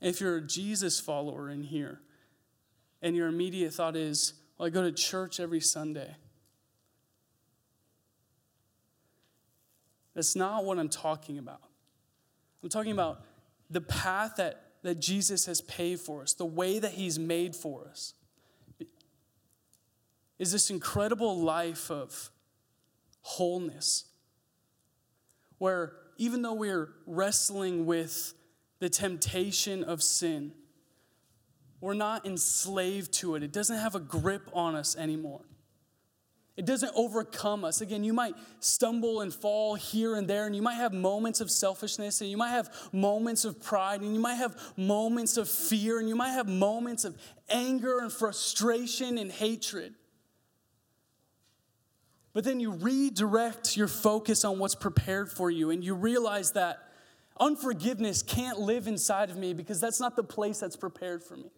If 0.00 0.20
you're 0.20 0.36
a 0.36 0.42
Jesus 0.42 0.98
follower 0.98 1.50
in 1.50 1.62
here, 1.62 2.00
and 3.02 3.14
your 3.14 3.28
immediate 3.28 3.74
thought 3.74 3.96
is, 3.96 4.34
well, 4.56 4.66
I 4.66 4.70
go 4.70 4.82
to 4.82 4.92
church 4.92 5.38
every 5.40 5.60
Sunday. 5.60 6.16
That's 10.18 10.34
not 10.34 10.64
what 10.64 10.80
I'm 10.80 10.88
talking 10.88 11.38
about. 11.38 11.60
I'm 12.60 12.68
talking 12.68 12.90
about 12.90 13.20
the 13.70 13.80
path 13.80 14.32
that, 14.38 14.60
that 14.82 14.98
Jesus 14.98 15.46
has 15.46 15.60
paved 15.60 16.00
for 16.00 16.22
us, 16.22 16.32
the 16.32 16.44
way 16.44 16.80
that 16.80 16.90
He's 16.90 17.20
made 17.20 17.54
for 17.54 17.86
us. 17.88 18.14
Is 20.40 20.50
this 20.50 20.70
incredible 20.70 21.38
life 21.38 21.88
of 21.88 22.32
wholeness 23.20 24.06
where 25.58 25.92
even 26.16 26.42
though 26.42 26.54
we're 26.54 26.88
wrestling 27.06 27.86
with 27.86 28.34
the 28.80 28.88
temptation 28.88 29.84
of 29.84 30.02
sin, 30.02 30.50
we're 31.80 31.94
not 31.94 32.26
enslaved 32.26 33.12
to 33.12 33.36
it. 33.36 33.44
It 33.44 33.52
doesn't 33.52 33.78
have 33.78 33.94
a 33.94 34.00
grip 34.00 34.50
on 34.52 34.74
us 34.74 34.96
anymore. 34.96 35.42
It 36.58 36.66
doesn't 36.66 36.90
overcome 36.96 37.64
us. 37.64 37.82
Again, 37.82 38.02
you 38.02 38.12
might 38.12 38.34
stumble 38.58 39.20
and 39.20 39.32
fall 39.32 39.76
here 39.76 40.16
and 40.16 40.26
there, 40.26 40.44
and 40.44 40.56
you 40.56 40.60
might 40.60 40.74
have 40.74 40.92
moments 40.92 41.40
of 41.40 41.52
selfishness, 41.52 42.20
and 42.20 42.28
you 42.28 42.36
might 42.36 42.50
have 42.50 42.74
moments 42.92 43.44
of 43.44 43.62
pride, 43.62 44.00
and 44.00 44.12
you 44.12 44.18
might 44.18 44.34
have 44.34 44.60
moments 44.76 45.36
of 45.36 45.48
fear, 45.48 46.00
and 46.00 46.08
you 46.08 46.16
might 46.16 46.32
have 46.32 46.48
moments 46.48 47.04
of 47.04 47.16
anger 47.48 48.00
and 48.00 48.12
frustration 48.12 49.18
and 49.18 49.30
hatred. 49.30 49.94
But 52.32 52.42
then 52.42 52.58
you 52.58 52.72
redirect 52.72 53.76
your 53.76 53.86
focus 53.86 54.44
on 54.44 54.58
what's 54.58 54.74
prepared 54.74 55.30
for 55.30 55.52
you, 55.52 55.70
and 55.70 55.84
you 55.84 55.94
realize 55.94 56.50
that 56.52 56.80
unforgiveness 57.38 58.20
can't 58.24 58.58
live 58.58 58.88
inside 58.88 59.30
of 59.30 59.36
me 59.36 59.54
because 59.54 59.80
that's 59.80 60.00
not 60.00 60.16
the 60.16 60.24
place 60.24 60.58
that's 60.58 60.76
prepared 60.76 61.22
for 61.22 61.36
me. 61.36 61.52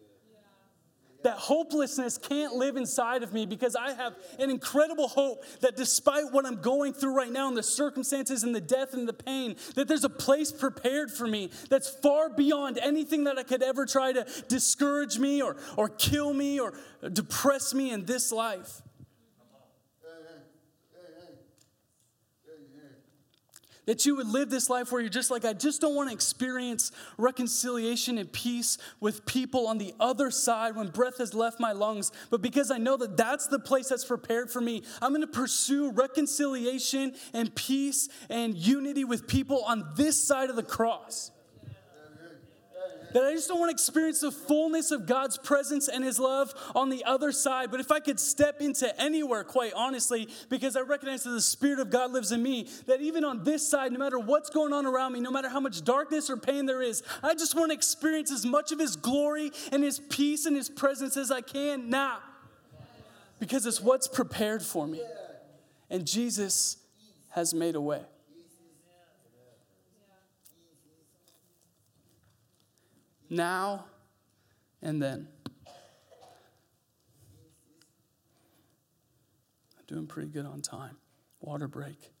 That 1.23 1.37
hopelessness 1.37 2.17
can't 2.17 2.53
live 2.55 2.77
inside 2.77 3.23
of 3.23 3.33
me 3.33 3.45
because 3.45 3.75
I 3.75 3.93
have 3.93 4.15
an 4.39 4.49
incredible 4.49 5.07
hope 5.07 5.43
that 5.61 5.75
despite 5.75 6.31
what 6.31 6.45
I'm 6.45 6.61
going 6.61 6.93
through 6.93 7.15
right 7.15 7.31
now 7.31 7.47
and 7.47 7.55
the 7.55 7.63
circumstances 7.63 8.43
and 8.43 8.55
the 8.55 8.61
death 8.61 8.93
and 8.93 9.07
the 9.07 9.13
pain, 9.13 9.55
that 9.75 9.87
there's 9.87 10.03
a 10.03 10.09
place 10.09 10.51
prepared 10.51 11.11
for 11.11 11.27
me 11.27 11.51
that's 11.69 11.89
far 11.89 12.29
beyond 12.29 12.77
anything 12.77 13.25
that 13.25 13.37
I 13.37 13.43
could 13.43 13.63
ever 13.63 13.85
try 13.85 14.13
to 14.13 14.25
discourage 14.47 15.19
me 15.19 15.41
or, 15.41 15.57
or 15.77 15.89
kill 15.89 16.33
me 16.33 16.59
or 16.59 16.73
depress 17.11 17.73
me 17.73 17.91
in 17.91 18.05
this 18.05 18.31
life. 18.31 18.81
That 23.91 24.05
you 24.05 24.15
would 24.15 24.27
live 24.27 24.49
this 24.49 24.69
life 24.69 24.89
where 24.89 25.01
you're 25.01 25.09
just 25.09 25.29
like, 25.29 25.43
I 25.43 25.51
just 25.51 25.81
don't 25.81 25.95
want 25.95 26.07
to 26.07 26.13
experience 26.13 26.93
reconciliation 27.17 28.17
and 28.19 28.31
peace 28.31 28.77
with 29.01 29.25
people 29.25 29.67
on 29.67 29.79
the 29.79 29.93
other 29.99 30.31
side 30.31 30.77
when 30.77 30.87
breath 30.87 31.17
has 31.17 31.33
left 31.33 31.59
my 31.59 31.73
lungs. 31.73 32.13
But 32.29 32.41
because 32.41 32.71
I 32.71 32.77
know 32.77 32.95
that 32.95 33.17
that's 33.17 33.47
the 33.47 33.59
place 33.59 33.89
that's 33.89 34.05
prepared 34.05 34.49
for 34.49 34.61
me, 34.61 34.83
I'm 35.01 35.09
going 35.11 35.19
to 35.19 35.27
pursue 35.27 35.91
reconciliation 35.91 37.15
and 37.33 37.53
peace 37.53 38.07
and 38.29 38.55
unity 38.55 39.03
with 39.03 39.27
people 39.27 39.61
on 39.65 39.83
this 39.97 40.25
side 40.25 40.49
of 40.49 40.55
the 40.55 40.63
cross. 40.63 41.31
That 43.13 43.23
I 43.23 43.33
just 43.33 43.47
don't 43.47 43.59
want 43.59 43.69
to 43.69 43.73
experience 43.73 44.21
the 44.21 44.31
fullness 44.31 44.91
of 44.91 45.05
God's 45.05 45.37
presence 45.37 45.87
and 45.87 46.03
His 46.03 46.19
love 46.19 46.53
on 46.75 46.89
the 46.89 47.03
other 47.03 47.31
side. 47.31 47.71
But 47.71 47.79
if 47.79 47.91
I 47.91 47.99
could 47.99 48.19
step 48.19 48.61
into 48.61 48.99
anywhere, 49.01 49.43
quite 49.43 49.73
honestly, 49.75 50.29
because 50.49 50.75
I 50.75 50.81
recognize 50.81 51.23
that 51.23 51.31
the 51.31 51.41
Spirit 51.41 51.79
of 51.79 51.89
God 51.89 52.11
lives 52.11 52.31
in 52.31 52.41
me, 52.41 52.67
that 52.87 53.01
even 53.01 53.23
on 53.23 53.43
this 53.43 53.67
side, 53.67 53.91
no 53.91 53.99
matter 53.99 54.19
what's 54.19 54.49
going 54.49 54.73
on 54.73 54.85
around 54.85 55.13
me, 55.13 55.19
no 55.19 55.31
matter 55.31 55.49
how 55.49 55.59
much 55.59 55.83
darkness 55.83 56.29
or 56.29 56.37
pain 56.37 56.65
there 56.65 56.81
is, 56.81 57.03
I 57.21 57.33
just 57.33 57.55
want 57.55 57.71
to 57.71 57.75
experience 57.75 58.31
as 58.31 58.45
much 58.45 58.71
of 58.71 58.79
His 58.79 58.95
glory 58.95 59.51
and 59.71 59.83
His 59.83 59.99
peace 59.99 60.45
and 60.45 60.55
His 60.55 60.69
presence 60.69 61.17
as 61.17 61.31
I 61.31 61.41
can 61.41 61.89
now. 61.89 62.19
Because 63.39 63.65
it's 63.65 63.81
what's 63.81 64.07
prepared 64.07 64.61
for 64.61 64.87
me. 64.87 65.01
And 65.89 66.05
Jesus 66.05 66.77
has 67.29 67.53
made 67.53 67.75
a 67.75 67.81
way. 67.81 68.01
now 73.31 73.85
and 74.81 75.01
then. 75.01 75.27
I'm 79.79 79.85
doing 79.87 80.05
pretty 80.05 80.29
good 80.29 80.45
on 80.45 80.61
time. 80.61 80.97
Water 81.39 81.67
break. 81.67 82.11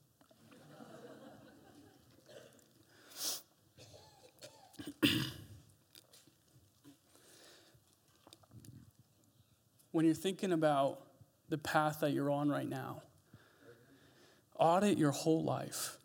when 9.91 10.05
you're 10.05 10.15
thinking 10.15 10.53
about 10.53 11.01
the 11.49 11.57
path 11.57 11.99
that 11.99 12.13
you're 12.13 12.31
on 12.31 12.49
right 12.49 12.67
now, 12.67 13.01
audit 14.57 14.97
your 14.97 15.11
whole 15.11 15.43
life. 15.43 15.97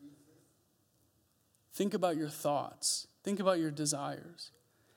Think 1.72 1.94
about 1.94 2.16
your 2.16 2.28
thoughts. 2.28 3.06
Think 3.22 3.38
about 3.38 3.60
your 3.60 3.70
desires. 3.70 4.50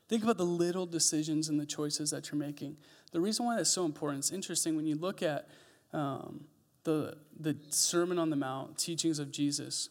Think 0.09 0.23
about 0.23 0.37
the 0.37 0.43
little 0.43 0.87
decisions 0.87 1.49
and 1.49 1.59
the 1.59 1.67
choices 1.67 2.09
that 2.09 2.31
you're 2.31 2.39
making. 2.39 2.77
The 3.11 3.21
reason 3.21 3.45
why 3.45 3.55
that's 3.55 3.69
so 3.69 3.85
important, 3.85 4.19
it's 4.19 4.31
interesting 4.31 4.75
when 4.75 4.87
you 4.87 4.95
look 4.95 5.21
at 5.21 5.47
um, 5.93 6.45
the, 6.83 7.15
the 7.39 7.55
Sermon 7.69 8.17
on 8.17 8.31
the 8.31 8.35
Mount, 8.35 8.77
teachings 8.79 9.19
of 9.19 9.31
Jesus, 9.31 9.89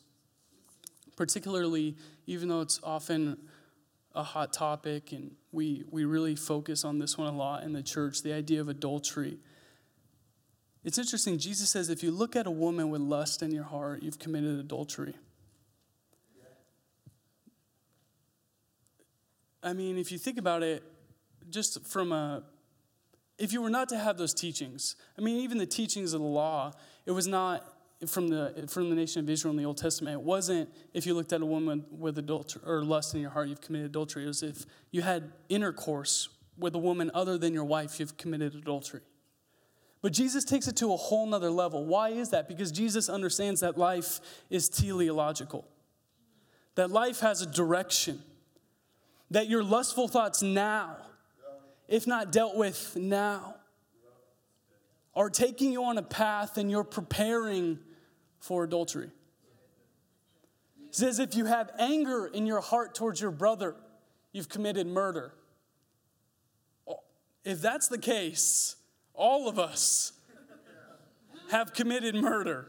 particularly, 1.16 1.96
even 2.26 2.48
though 2.48 2.60
it's 2.60 2.80
often 2.82 3.38
a 4.12 4.24
hot 4.24 4.52
topic 4.52 5.12
and 5.12 5.30
we, 5.52 5.84
we 5.90 6.04
really 6.04 6.34
focus 6.34 6.84
on 6.84 6.98
this 6.98 7.16
one 7.16 7.32
a 7.32 7.36
lot 7.36 7.62
in 7.62 7.72
the 7.72 7.82
church, 7.82 8.22
the 8.22 8.32
idea 8.32 8.60
of 8.60 8.68
adultery. 8.68 9.38
It's 10.82 10.98
interesting, 10.98 11.38
Jesus 11.38 11.70
says 11.70 11.90
if 11.90 12.02
you 12.02 12.10
look 12.10 12.34
at 12.34 12.46
a 12.46 12.50
woman 12.50 12.90
with 12.90 13.00
lust 13.00 13.42
in 13.42 13.52
your 13.52 13.64
heart, 13.64 14.02
you've 14.02 14.18
committed 14.18 14.58
adultery. 14.58 15.14
I 19.68 19.74
mean, 19.74 19.98
if 19.98 20.10
you 20.10 20.16
think 20.16 20.38
about 20.38 20.62
it, 20.62 20.82
just 21.50 21.86
from 21.86 22.10
a, 22.10 22.42
if 23.38 23.52
you 23.52 23.60
were 23.60 23.68
not 23.68 23.90
to 23.90 23.98
have 23.98 24.16
those 24.16 24.32
teachings, 24.32 24.96
I 25.18 25.20
mean, 25.20 25.36
even 25.40 25.58
the 25.58 25.66
teachings 25.66 26.14
of 26.14 26.22
the 26.22 26.26
law, 26.26 26.72
it 27.04 27.10
was 27.10 27.26
not 27.26 27.64
from 28.06 28.28
the 28.28 28.66
from 28.66 28.88
the 28.88 28.96
nation 28.96 29.22
of 29.22 29.28
Israel 29.28 29.50
in 29.50 29.58
the 29.58 29.66
Old 29.66 29.76
Testament. 29.76 30.14
It 30.14 30.22
wasn't 30.22 30.70
if 30.94 31.04
you 31.04 31.12
looked 31.12 31.34
at 31.34 31.42
a 31.42 31.46
woman 31.46 31.84
with 31.90 32.16
adultery 32.16 32.62
or 32.64 32.82
lust 32.82 33.14
in 33.14 33.20
your 33.20 33.28
heart, 33.28 33.48
you've 33.48 33.60
committed 33.60 33.90
adultery. 33.90 34.24
It 34.24 34.28
was 34.28 34.42
if 34.42 34.64
you 34.90 35.02
had 35.02 35.32
intercourse 35.50 36.30
with 36.56 36.74
a 36.74 36.78
woman 36.78 37.10
other 37.12 37.36
than 37.36 37.52
your 37.52 37.64
wife, 37.64 38.00
you've 38.00 38.16
committed 38.16 38.54
adultery. 38.54 39.02
But 40.00 40.14
Jesus 40.14 40.44
takes 40.44 40.66
it 40.66 40.76
to 40.76 40.94
a 40.94 40.96
whole 40.96 41.26
nother 41.26 41.50
level. 41.50 41.84
Why 41.84 42.08
is 42.08 42.30
that? 42.30 42.48
Because 42.48 42.72
Jesus 42.72 43.10
understands 43.10 43.60
that 43.60 43.76
life 43.76 44.20
is 44.48 44.70
teleological, 44.70 45.66
that 46.74 46.90
life 46.90 47.20
has 47.20 47.42
a 47.42 47.46
direction 47.46 48.22
that 49.30 49.48
your 49.48 49.62
lustful 49.62 50.08
thoughts 50.08 50.42
now, 50.42 50.96
if 51.86 52.06
not 52.06 52.32
dealt 52.32 52.56
with 52.56 52.96
now, 52.96 53.56
are 55.14 55.30
taking 55.30 55.72
you 55.72 55.84
on 55.84 55.98
a 55.98 56.02
path 56.02 56.58
and 56.58 56.70
you're 56.70 56.84
preparing 56.84 57.78
for 58.40 58.64
adultery. 58.64 59.10
He 60.86 60.92
says, 60.92 61.18
if 61.18 61.34
you 61.34 61.44
have 61.44 61.70
anger 61.78 62.26
in 62.26 62.46
your 62.46 62.60
heart 62.60 62.94
towards 62.94 63.20
your 63.20 63.30
brother, 63.30 63.74
you've 64.32 64.48
committed 64.48 64.86
murder. 64.86 65.32
If 67.44 67.60
that's 67.60 67.88
the 67.88 67.98
case, 67.98 68.76
all 69.14 69.48
of 69.48 69.58
us 69.58 70.12
have 71.50 71.72
committed 71.72 72.14
murder. 72.14 72.66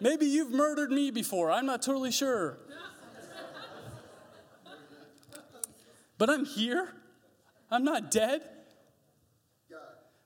Maybe 0.00 0.26
you've 0.26 0.52
murdered 0.52 0.90
me 0.90 1.10
before, 1.10 1.50
I'm 1.50 1.66
not 1.66 1.82
totally 1.82 2.12
sure. 2.12 2.58
But 6.24 6.32
I'm 6.32 6.46
here. 6.46 6.88
I'm 7.70 7.84
not 7.84 8.10
dead. 8.10 8.40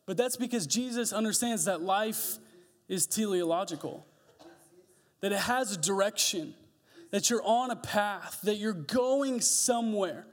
But 0.07 0.17
that's 0.17 0.37
because 0.37 0.65
Jesus 0.65 1.13
understands 1.13 1.65
that 1.65 1.83
life 1.83 2.39
is 2.87 3.09
teleological, 3.09 4.07
that 5.23 5.33
it 5.33 5.41
has 5.41 5.73
a 5.73 5.77
direction, 5.77 6.55
that 7.11 7.31
you're 7.31 7.43
on 7.43 7.73
a 7.73 7.77
path, 7.77 8.39
that 8.45 8.59
you're 8.59 8.73
going 8.73 9.41
somewhere. 9.41 10.25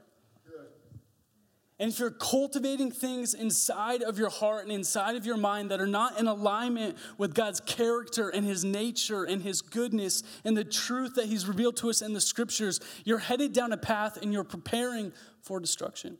And 1.78 1.92
if 1.92 1.98
you're 1.98 2.10
cultivating 2.10 2.90
things 2.90 3.34
inside 3.34 4.02
of 4.02 4.18
your 4.18 4.30
heart 4.30 4.62
and 4.62 4.72
inside 4.72 5.14
of 5.14 5.26
your 5.26 5.36
mind 5.36 5.70
that 5.70 5.80
are 5.80 5.86
not 5.86 6.18
in 6.18 6.26
alignment 6.26 6.96
with 7.18 7.34
God's 7.34 7.60
character 7.60 8.30
and 8.30 8.46
His 8.46 8.64
nature 8.64 9.24
and 9.24 9.42
His 9.42 9.60
goodness 9.60 10.22
and 10.44 10.56
the 10.56 10.64
truth 10.64 11.16
that 11.16 11.26
He's 11.26 11.46
revealed 11.46 11.76
to 11.78 11.90
us 11.90 12.00
in 12.00 12.14
the 12.14 12.20
scriptures, 12.20 12.80
you're 13.04 13.18
headed 13.18 13.52
down 13.52 13.72
a 13.72 13.76
path 13.76 14.16
and 14.22 14.32
you're 14.32 14.44
preparing 14.44 15.12
for 15.42 15.60
destruction. 15.60 16.16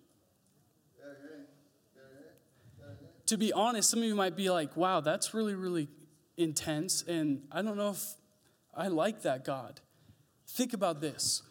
To 3.27 3.39
be 3.39 3.53
honest, 3.53 3.91
some 3.91 4.01
of 4.01 4.05
you 4.05 4.15
might 4.15 4.37
be 4.37 4.51
like, 4.51 4.77
wow, 4.77 5.01
that's 5.01 5.33
really, 5.33 5.55
really 5.55 5.89
intense. 6.37 7.03
And 7.03 7.43
I 7.51 7.63
don't 7.63 7.77
know 7.77 7.91
if 7.91 8.05
I 8.75 8.89
like 8.89 9.23
that 9.23 9.45
God. 9.45 9.81
Think 10.47 10.75
about 10.75 11.01
this 11.01 11.43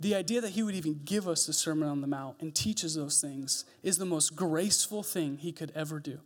the 0.00 0.14
idea 0.14 0.40
that 0.40 0.50
he 0.50 0.62
would 0.62 0.74
even 0.74 1.00
give 1.04 1.28
us 1.28 1.46
the 1.46 1.52
Sermon 1.52 1.86
on 1.86 2.00
the 2.00 2.06
Mount 2.06 2.36
and 2.40 2.54
teach 2.54 2.84
us 2.84 2.94
those 2.94 3.20
things 3.20 3.66
is 3.82 3.98
the 3.98 4.06
most 4.06 4.34
graceful 4.34 5.02
thing 5.02 5.36
he 5.36 5.52
could 5.52 5.70
ever 5.74 6.00
do. 6.00 6.18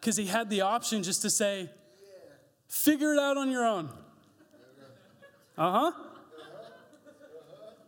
Because 0.00 0.16
he 0.16 0.26
had 0.26 0.48
the 0.48 0.60
option 0.60 1.02
just 1.02 1.20
to 1.22 1.30
say, 1.30 1.70
figure 2.68 3.12
it 3.12 3.18
out 3.18 3.36
on 3.36 3.50
your 3.50 3.66
own. 3.66 3.90
Uh 5.58 5.72
huh. 5.72 5.92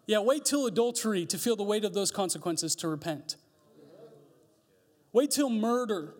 Yeah, 0.06 0.20
wait 0.20 0.44
till 0.44 0.66
adultery 0.66 1.24
to 1.26 1.38
feel 1.38 1.56
the 1.56 1.64
weight 1.64 1.84
of 1.84 1.94
those 1.94 2.10
consequences 2.10 2.74
to 2.76 2.88
repent. 2.88 3.36
Wait 5.12 5.30
till 5.30 5.50
murder 5.50 6.14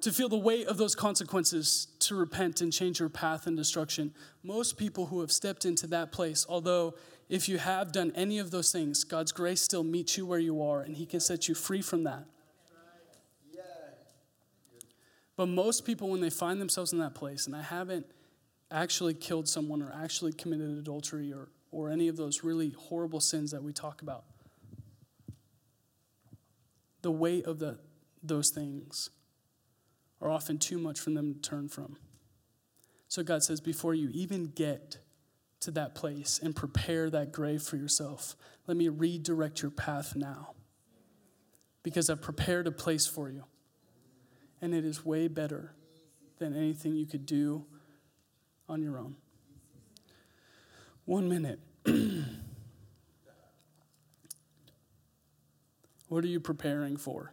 to 0.00 0.12
feel 0.12 0.28
the 0.28 0.38
weight 0.38 0.66
of 0.66 0.78
those 0.78 0.94
consequences 0.94 1.88
to 1.98 2.14
repent 2.14 2.60
and 2.60 2.72
change 2.72 3.00
your 3.00 3.08
path 3.08 3.46
and 3.46 3.56
destruction. 3.56 4.14
Most 4.42 4.78
people 4.78 5.06
who 5.06 5.20
have 5.20 5.30
stepped 5.30 5.64
into 5.64 5.86
that 5.88 6.10
place, 6.10 6.46
although 6.48 6.94
if 7.30 7.48
you 7.48 7.58
have 7.58 7.92
done 7.92 8.12
any 8.16 8.40
of 8.40 8.50
those 8.50 8.72
things, 8.72 9.04
God's 9.04 9.30
grace 9.30 9.62
still 9.62 9.84
meets 9.84 10.18
you 10.18 10.26
where 10.26 10.40
you 10.40 10.60
are 10.62 10.80
and 10.80 10.96
He 10.96 11.06
can 11.06 11.20
set 11.20 11.48
you 11.48 11.54
free 11.54 11.80
from 11.80 12.02
that. 12.04 12.24
But 15.36 15.46
most 15.46 15.86
people, 15.86 16.10
when 16.10 16.20
they 16.20 16.28
find 16.28 16.60
themselves 16.60 16.92
in 16.92 16.98
that 16.98 17.14
place, 17.14 17.46
and 17.46 17.56
I 17.56 17.62
haven't 17.62 18.04
actually 18.70 19.14
killed 19.14 19.48
someone 19.48 19.80
or 19.80 19.90
actually 19.90 20.32
committed 20.32 20.76
adultery 20.76 21.32
or, 21.32 21.48
or 21.70 21.88
any 21.88 22.08
of 22.08 22.18
those 22.18 22.44
really 22.44 22.70
horrible 22.76 23.20
sins 23.20 23.52
that 23.52 23.62
we 23.62 23.72
talk 23.72 24.02
about, 24.02 24.24
the 27.00 27.10
weight 27.12 27.46
of 27.46 27.58
the, 27.58 27.78
those 28.22 28.50
things 28.50 29.08
are 30.20 30.30
often 30.30 30.58
too 30.58 30.78
much 30.78 31.00
for 31.00 31.10
them 31.10 31.32
to 31.32 31.40
turn 31.40 31.68
from. 31.68 31.96
So 33.08 33.22
God 33.22 33.42
says, 33.42 33.60
before 33.60 33.94
you 33.94 34.10
even 34.12 34.48
get 34.48 34.98
to 35.60 35.70
that 35.72 35.94
place 35.94 36.40
and 36.42 36.56
prepare 36.56 37.10
that 37.10 37.32
grave 37.32 37.62
for 37.62 37.76
yourself. 37.76 38.34
Let 38.66 38.76
me 38.76 38.88
redirect 38.88 39.62
your 39.62 39.70
path 39.70 40.16
now 40.16 40.54
because 41.82 42.10
I've 42.10 42.22
prepared 42.22 42.66
a 42.66 42.72
place 42.72 43.06
for 43.06 43.30
you. 43.30 43.44
And 44.62 44.74
it 44.74 44.84
is 44.84 45.04
way 45.04 45.28
better 45.28 45.74
than 46.38 46.54
anything 46.56 46.94
you 46.94 47.06
could 47.06 47.26
do 47.26 47.64
on 48.68 48.82
your 48.82 48.98
own. 48.98 49.16
One 51.04 51.28
minute. 51.28 51.60
what 56.08 56.24
are 56.24 56.28
you 56.28 56.40
preparing 56.40 56.96
for? 56.96 57.32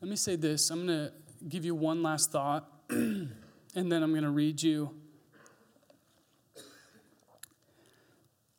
Let 0.00 0.08
me 0.10 0.16
say 0.16 0.36
this 0.36 0.70
I'm 0.70 0.86
going 0.86 1.06
to 1.06 1.12
give 1.48 1.64
you 1.64 1.74
one 1.74 2.02
last 2.02 2.32
thought, 2.32 2.68
and 2.90 3.30
then 3.74 4.02
I'm 4.02 4.10
going 4.10 4.24
to 4.24 4.30
read 4.30 4.62
you 4.62 5.01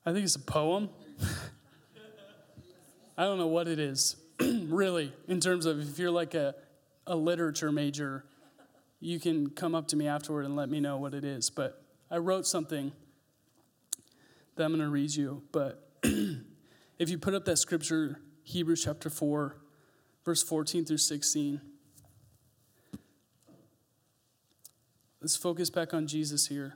I 0.06 0.12
think 0.12 0.26
it's 0.26 0.36
a 0.36 0.40
poem. 0.40 0.90
I 3.18 3.24
don't 3.24 3.38
know 3.38 3.48
what 3.48 3.68
it 3.68 3.80
is, 3.80 4.18
really, 4.40 5.14
in 5.28 5.40
terms 5.40 5.66
of 5.66 5.80
if 5.80 6.00
you're 6.00 6.12
like 6.12 6.34
a, 6.34 6.56
a 7.06 7.16
literature 7.16 7.72
major, 7.72 8.26
you 9.00 9.20
can 9.20 9.50
come 9.50 9.76
up 9.76 9.88
to 9.90 9.96
me 9.96 10.08
afterward 10.08 10.46
and 10.46 10.56
let 10.56 10.70
me 10.70 10.80
know 10.80 10.98
what 10.98 11.14
it 11.14 11.24
is. 11.24 11.50
But 11.50 11.84
I 12.10 12.18
wrote 12.18 12.48
something 12.48 12.92
that 14.56 14.64
I'm 14.64 14.72
going 14.72 14.84
to 14.84 14.90
read 14.90 15.14
you. 15.14 15.44
But 15.52 15.90
if 16.04 17.10
you 17.10 17.18
put 17.18 17.34
up 17.34 17.46
that 17.46 17.58
scripture, 17.58 18.20
Hebrews 18.44 18.84
chapter 18.84 19.10
4, 19.10 19.58
verse 20.26 20.44
14 20.44 20.86
through 20.86 20.98
16, 20.98 21.62
let's 25.22 25.36
focus 25.36 25.70
back 25.70 25.94
on 25.94 26.08
Jesus 26.08 26.48
here. 26.48 26.76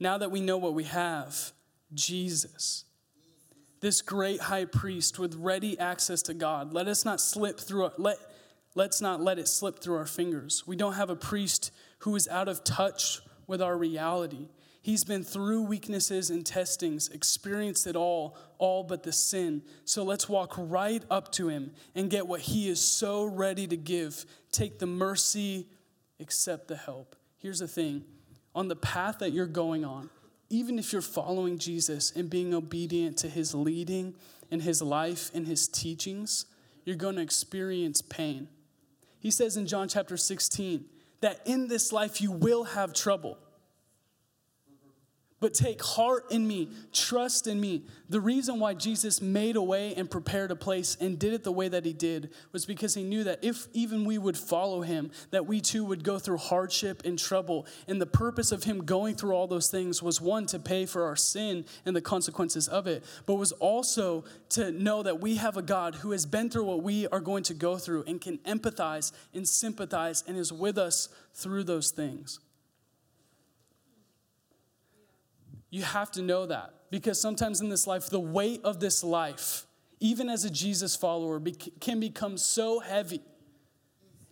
Now 0.00 0.18
that 0.18 0.30
we 0.30 0.40
know 0.40 0.58
what 0.58 0.74
we 0.74 0.84
have, 0.84 1.52
Jesus, 1.92 2.84
this 3.80 4.00
great 4.00 4.40
high 4.40 4.64
priest 4.64 5.18
with 5.18 5.34
ready 5.34 5.78
access 5.78 6.22
to 6.22 6.34
God, 6.34 6.72
let 6.72 6.88
us 6.88 7.04
not 7.04 7.20
slip 7.20 7.58
through, 7.58 7.90
let, 7.98 8.18
let's 8.74 9.00
not 9.00 9.20
let 9.20 9.38
it 9.38 9.48
slip 9.48 9.80
through 9.80 9.96
our 9.96 10.06
fingers. 10.06 10.64
We 10.66 10.76
don't 10.76 10.94
have 10.94 11.10
a 11.10 11.16
priest 11.16 11.72
who 12.00 12.14
is 12.14 12.28
out 12.28 12.48
of 12.48 12.62
touch 12.64 13.20
with 13.46 13.60
our 13.60 13.76
reality. 13.76 14.48
He's 14.82 15.04
been 15.04 15.24
through 15.24 15.62
weaknesses 15.62 16.30
and 16.30 16.46
testings, 16.46 17.08
experienced 17.08 17.86
it 17.86 17.96
all, 17.96 18.36
all 18.58 18.84
but 18.84 19.02
the 19.02 19.12
sin. 19.12 19.62
So 19.84 20.04
let's 20.04 20.28
walk 20.28 20.54
right 20.56 21.02
up 21.10 21.32
to 21.32 21.48
him 21.48 21.72
and 21.94 22.08
get 22.08 22.26
what 22.26 22.40
he 22.40 22.68
is 22.68 22.80
so 22.80 23.24
ready 23.24 23.66
to 23.66 23.76
give. 23.76 24.24
Take 24.52 24.78
the 24.78 24.86
mercy, 24.86 25.66
accept 26.20 26.68
the 26.68 26.76
help. 26.76 27.16
Here's 27.36 27.58
the 27.58 27.68
thing 27.68 28.04
on 28.58 28.66
the 28.66 28.74
path 28.74 29.20
that 29.20 29.30
you're 29.30 29.46
going 29.46 29.84
on, 29.84 30.10
even 30.50 30.80
if 30.80 30.92
you're 30.92 31.00
following 31.00 31.58
Jesus 31.58 32.10
and 32.10 32.28
being 32.28 32.52
obedient 32.52 33.16
to 33.18 33.28
his 33.28 33.54
leading 33.54 34.16
in 34.50 34.58
his 34.58 34.82
life 34.82 35.30
and 35.32 35.46
his 35.46 35.68
teachings, 35.68 36.44
you're 36.84 36.96
going 36.96 37.14
to 37.14 37.22
experience 37.22 38.02
pain. 38.02 38.48
He 39.20 39.30
says 39.30 39.56
in 39.56 39.68
John 39.68 39.86
chapter 39.86 40.16
16 40.16 40.86
that 41.20 41.40
in 41.44 41.68
this 41.68 41.92
life 41.92 42.20
you 42.20 42.32
will 42.32 42.64
have 42.64 42.92
trouble. 42.92 43.38
But 45.40 45.54
take 45.54 45.80
heart 45.80 46.32
in 46.32 46.48
me, 46.48 46.70
trust 46.92 47.46
in 47.46 47.60
me. 47.60 47.84
The 48.08 48.20
reason 48.20 48.58
why 48.58 48.74
Jesus 48.74 49.22
made 49.22 49.54
a 49.54 49.62
way 49.62 49.94
and 49.94 50.10
prepared 50.10 50.50
a 50.50 50.56
place 50.56 50.96
and 51.00 51.16
did 51.16 51.32
it 51.32 51.44
the 51.44 51.52
way 51.52 51.68
that 51.68 51.84
he 51.84 51.92
did 51.92 52.30
was 52.50 52.66
because 52.66 52.94
he 52.94 53.04
knew 53.04 53.22
that 53.22 53.38
if 53.42 53.68
even 53.72 54.04
we 54.04 54.18
would 54.18 54.36
follow 54.36 54.80
him, 54.80 55.12
that 55.30 55.46
we 55.46 55.60
too 55.60 55.84
would 55.84 56.02
go 56.02 56.18
through 56.18 56.38
hardship 56.38 57.02
and 57.04 57.16
trouble. 57.16 57.66
And 57.86 58.00
the 58.00 58.06
purpose 58.06 58.50
of 58.50 58.64
him 58.64 58.84
going 58.84 59.14
through 59.14 59.32
all 59.32 59.46
those 59.46 59.70
things 59.70 60.02
was 60.02 60.20
one, 60.20 60.46
to 60.46 60.58
pay 60.58 60.86
for 60.86 61.04
our 61.04 61.16
sin 61.16 61.64
and 61.86 61.94
the 61.94 62.00
consequences 62.00 62.66
of 62.66 62.88
it, 62.88 63.04
but 63.24 63.34
was 63.34 63.52
also 63.52 64.24
to 64.50 64.72
know 64.72 65.04
that 65.04 65.20
we 65.20 65.36
have 65.36 65.56
a 65.56 65.62
God 65.62 65.94
who 65.96 66.10
has 66.10 66.26
been 66.26 66.50
through 66.50 66.64
what 66.64 66.82
we 66.82 67.06
are 67.08 67.20
going 67.20 67.44
to 67.44 67.54
go 67.54 67.76
through 67.76 68.02
and 68.08 68.20
can 68.20 68.38
empathize 68.38 69.12
and 69.32 69.46
sympathize 69.46 70.24
and 70.26 70.36
is 70.36 70.52
with 70.52 70.78
us 70.78 71.08
through 71.34 71.62
those 71.62 71.92
things. 71.92 72.40
You 75.70 75.82
have 75.82 76.10
to 76.12 76.22
know 76.22 76.46
that 76.46 76.74
because 76.90 77.20
sometimes 77.20 77.60
in 77.60 77.68
this 77.68 77.86
life, 77.86 78.08
the 78.08 78.20
weight 78.20 78.60
of 78.64 78.80
this 78.80 79.04
life, 79.04 79.66
even 80.00 80.28
as 80.28 80.44
a 80.44 80.50
Jesus 80.50 80.96
follower, 80.96 81.40
can 81.80 82.00
become 82.00 82.38
so 82.38 82.80
heavy. 82.80 83.20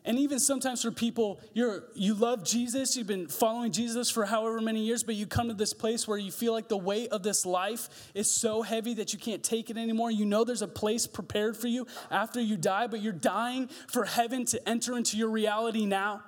And 0.07 0.21
even 0.21 0.39
sometimes 0.39 0.83
for 0.83 0.93
people, 0.93 1.41
you're, 1.53 1.83
you 1.95 2.15
love 2.15 2.45
Jesus, 2.45 2.97
you've 2.97 3.09
been 3.09 3.27
following 3.27 3.73
Jesus 3.73 4.09
for 4.09 4.25
however 4.25 4.61
many 4.61 4.85
years, 4.85 5.03
but 5.03 5.17
you 5.17 5.27
come 5.27 5.49
to 5.49 5.55
this 5.55 5.75
place 5.75 6.07
where 6.07 6.17
you 6.17 6.31
feel 6.31 6.53
like 6.53 6.69
the 6.69 6.77
weight 6.77 7.11
of 7.11 7.25
this 7.25 7.45
life 7.45 7.89
is 8.15 8.31
so 8.31 8.63
heavy 8.63 8.95
that 8.95 9.13
you 9.13 9.19
can't 9.19 9.43
take 9.43 9.69
it 9.69 9.77
anymore. 9.77 10.13
You 10.13 10.25
know 10.25 10.45
there's 10.45 10.63
a 10.63 10.69
place 10.69 11.09
prepared 11.09 11.57
for 11.57 11.67
you 11.67 11.89
after 12.09 12.41
you 12.41 12.57
die, 12.57 12.87
but 12.87 13.03
you're 13.03 13.13
dying 13.13 13.69
for 13.89 14.05
heaven 14.05 14.45
to 14.47 14.69
enter 14.69 14.97
into 14.97 15.17
your 15.17 15.29
reality 15.29 15.87
now. 15.87 16.23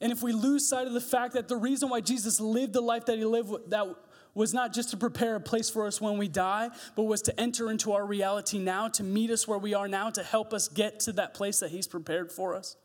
And 0.00 0.12
if 0.12 0.22
we 0.22 0.32
lose 0.32 0.68
sight 0.68 0.86
of 0.86 0.92
the 0.92 1.00
fact 1.00 1.34
that 1.34 1.48
the 1.48 1.56
reason 1.56 1.88
why 1.88 2.00
Jesus 2.00 2.40
lived 2.40 2.72
the 2.72 2.80
life 2.80 3.06
that 3.06 3.18
he 3.18 3.24
lived, 3.24 3.70
that 3.70 3.86
was 4.34 4.54
not 4.54 4.72
just 4.72 4.90
to 4.90 4.96
prepare 4.96 5.34
a 5.34 5.40
place 5.40 5.68
for 5.68 5.86
us 5.86 6.00
when 6.00 6.18
we 6.18 6.28
die, 6.28 6.70
but 6.94 7.02
was 7.04 7.22
to 7.22 7.40
enter 7.40 7.70
into 7.70 7.92
our 7.92 8.06
reality 8.06 8.58
now, 8.58 8.86
to 8.88 9.02
meet 9.02 9.30
us 9.30 9.48
where 9.48 9.58
we 9.58 9.74
are 9.74 9.88
now, 9.88 10.10
to 10.10 10.22
help 10.22 10.52
us 10.54 10.68
get 10.68 11.00
to 11.00 11.12
that 11.12 11.34
place 11.34 11.58
that 11.60 11.70
he's 11.70 11.88
prepared 11.88 12.30
for 12.30 12.54
us. 12.54 12.76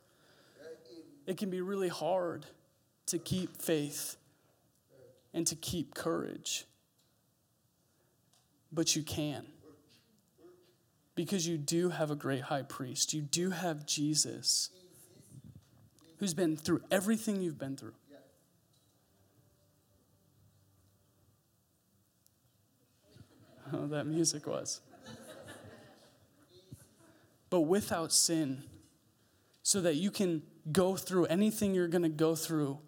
It 1.27 1.37
can 1.37 1.49
be 1.49 1.61
really 1.61 1.89
hard 1.89 2.45
to 3.07 3.19
keep 3.19 3.61
faith 3.61 4.17
and 5.33 5.45
to 5.47 5.55
keep 5.55 5.93
courage. 5.93 6.65
But 8.71 8.95
you 8.95 9.03
can. 9.03 9.45
Because 11.15 11.47
you 11.47 11.59
do 11.59 11.89
have 11.89 12.09
a 12.09 12.15
great 12.15 12.41
high 12.41 12.63
priest. 12.63 13.13
You 13.13 13.21
do 13.21 13.51
have 13.51 13.85
Jesus 13.85 14.71
who's 16.23 16.33
been 16.33 16.55
through 16.55 16.79
everything 16.89 17.41
you've 17.41 17.59
been 17.59 17.75
through. 17.75 17.91
Oh, 23.73 23.87
that 23.87 24.07
music 24.07 24.47
was. 24.47 24.79
but 27.49 27.59
without 27.61 28.13
sin, 28.13 28.63
so 29.63 29.81
that 29.81 29.95
you 29.95 30.11
can 30.11 30.43
go 30.71 30.95
through 30.95 31.25
anything 31.25 31.75
you're 31.75 31.89
going 31.89 32.03
to 32.03 32.07
go 32.07 32.35
through 32.35 32.79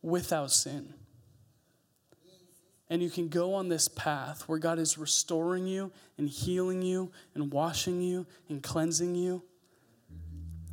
without 0.00 0.50
sin. 0.50 0.94
And 2.88 3.02
you 3.02 3.10
can 3.10 3.28
go 3.28 3.52
on 3.52 3.68
this 3.68 3.86
path 3.86 4.48
where 4.48 4.58
God 4.58 4.78
is 4.78 4.96
restoring 4.96 5.66
you 5.66 5.92
and 6.16 6.26
healing 6.26 6.80
you 6.80 7.12
and 7.34 7.52
washing 7.52 8.00
you 8.00 8.26
and 8.48 8.62
cleansing 8.62 9.14
you 9.14 9.42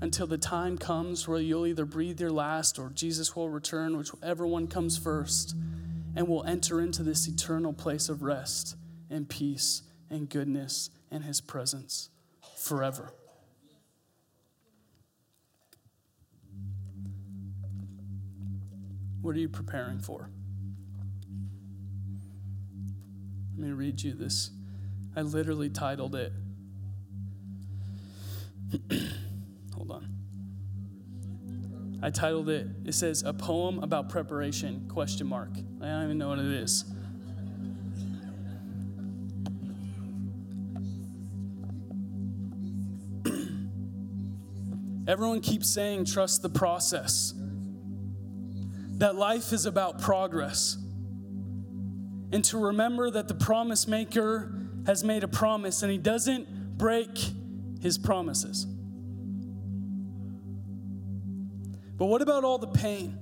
until 0.03 0.27
the 0.27 0.37
time 0.37 0.77
comes 0.77 1.29
where 1.29 1.39
you'll 1.39 1.65
either 1.65 1.85
breathe 1.85 2.19
your 2.19 2.29
last 2.29 2.77
or 2.77 2.89
Jesus 2.89 3.37
will 3.37 3.49
return, 3.49 3.95
whichever 3.95 4.45
one 4.45 4.67
comes 4.67 4.97
first, 4.97 5.55
and 6.13 6.27
we'll 6.27 6.43
enter 6.43 6.81
into 6.81 7.03
this 7.03 7.25
eternal 7.25 7.71
place 7.71 8.09
of 8.09 8.21
rest 8.21 8.75
and 9.09 9.29
peace 9.29 9.81
and 10.09 10.27
goodness 10.27 10.89
and 11.09 11.23
His 11.23 11.39
presence 11.39 12.09
forever. 12.57 13.13
What 19.21 19.37
are 19.37 19.39
you 19.39 19.47
preparing 19.47 19.99
for? 19.99 20.29
Let 23.57 23.67
me 23.67 23.71
read 23.71 24.01
you 24.03 24.15
this. 24.15 24.49
I 25.15 25.21
literally 25.21 25.69
titled 25.69 26.13
it. 26.15 26.33
I 32.03 32.09
titled 32.09 32.49
it, 32.49 32.67
it 32.83 32.93
says, 32.93 33.23
A 33.25 33.31
Poem 33.31 33.79
About 33.79 34.09
Preparation, 34.09 34.85
question 34.89 35.25
mark. 35.25 35.51
I 35.81 35.85
don't 35.85 36.03
even 36.03 36.17
know 36.17 36.27
what 36.27 36.39
it 36.39 36.51
is. 36.51 36.83
Everyone 45.07 45.39
keeps 45.39 45.69
saying, 45.69 46.03
trust 46.03 46.41
the 46.41 46.49
process. 46.49 47.33
That 48.95 49.15
life 49.15 49.53
is 49.53 49.65
about 49.65 50.01
progress. 50.01 50.75
And 52.33 52.43
to 52.43 52.57
remember 52.57 53.11
that 53.11 53.29
the 53.29 53.35
promise 53.35 53.87
maker 53.87 54.53
has 54.85 55.05
made 55.05 55.23
a 55.23 55.29
promise 55.29 55.81
and 55.83 55.89
he 55.89 55.97
doesn't 55.97 56.77
break 56.77 57.17
his 57.79 57.97
promises. 57.97 58.67
But 61.95 62.05
what 62.05 62.21
about 62.21 62.43
all 62.43 62.57
the 62.57 62.67
pain? 62.67 63.19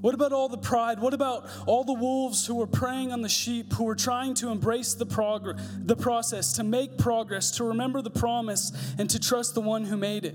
What 0.00 0.12
about 0.12 0.32
all 0.32 0.50
the 0.50 0.58
pride? 0.58 0.98
What 0.98 1.14
about 1.14 1.48
all 1.66 1.82
the 1.82 1.94
wolves 1.94 2.46
who 2.46 2.56
were 2.56 2.66
preying 2.66 3.10
on 3.10 3.22
the 3.22 3.28
sheep, 3.28 3.72
who 3.72 3.84
were 3.84 3.94
trying 3.94 4.34
to 4.34 4.50
embrace 4.50 4.92
the, 4.92 5.06
prog- 5.06 5.58
the 5.78 5.96
process, 5.96 6.52
to 6.54 6.62
make 6.62 6.98
progress, 6.98 7.52
to 7.52 7.64
remember 7.64 8.02
the 8.02 8.10
promise, 8.10 8.70
and 8.98 9.08
to 9.08 9.18
trust 9.18 9.54
the 9.54 9.62
one 9.62 9.84
who 9.84 9.96
made 9.96 10.26
it? 10.26 10.34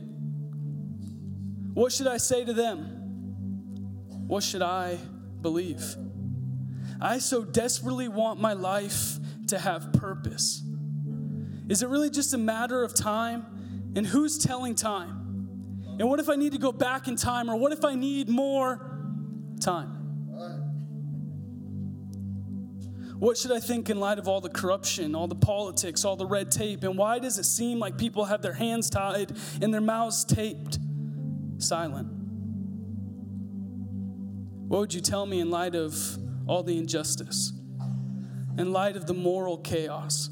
What 1.76 1.92
should 1.92 2.08
I 2.08 2.18
say 2.18 2.44
to 2.46 2.54
them? 2.54 2.96
What 4.26 4.42
should 4.42 4.64
I 4.64 4.98
believe? 5.42 5.96
I 7.00 7.20
so 7.20 7.44
desperately 7.44 8.08
want 8.08 8.42
my 8.42 8.54
life 8.54 9.20
to 9.50 9.60
have 9.60 9.94
purpose. 9.94 10.64
Is 11.68 11.84
it 11.84 11.90
really 11.90 12.10
just 12.10 12.34
a 12.34 12.40
matter 12.40 12.84
of 12.84 12.96
time? 12.96 13.94
And 13.96 14.08
who's 14.08 14.40
telling 14.40 14.74
time? 14.74 15.19
And 16.00 16.10
what 16.10 16.22
if 16.22 16.30
I 16.30 16.36
need 16.36 16.54
to 16.54 16.58
go 16.58 16.72
back 16.72 17.10
in 17.10 17.18
time? 17.18 17.50
Or 17.50 17.58
what 17.58 17.74
if 17.74 17.84
I 17.84 17.94
need 17.94 18.30
more 18.30 18.80
time? 19.60 19.98
What 23.20 23.38
should 23.38 23.52
I 23.52 23.60
think 23.60 23.90
in 23.90 24.00
light 24.00 24.18
of 24.18 24.30
all 24.30 24.40
the 24.40 24.50
corruption, 24.50 25.14
all 25.14 25.28
the 25.28 25.36
politics, 25.36 26.06
all 26.06 26.16
the 26.16 26.26
red 26.26 26.52
tape? 26.52 26.84
And 26.84 26.98
why 26.98 27.20
does 27.20 27.38
it 27.38 27.44
seem 27.44 27.78
like 27.78 27.98
people 27.98 28.24
have 28.24 28.42
their 28.42 28.54
hands 28.54 28.90
tied 28.90 29.34
and 29.62 29.74
their 29.74 29.82
mouths 29.82 30.24
taped 30.24 30.80
silent? 31.58 32.08
What 34.70 34.80
would 34.80 34.94
you 34.94 35.02
tell 35.02 35.26
me 35.26 35.42
in 35.42 35.50
light 35.50 35.76
of 35.76 35.98
all 36.48 36.64
the 36.64 36.78
injustice, 36.78 37.52
in 38.58 38.72
light 38.72 38.96
of 38.96 39.06
the 39.06 39.14
moral 39.14 39.58
chaos? 39.58 40.30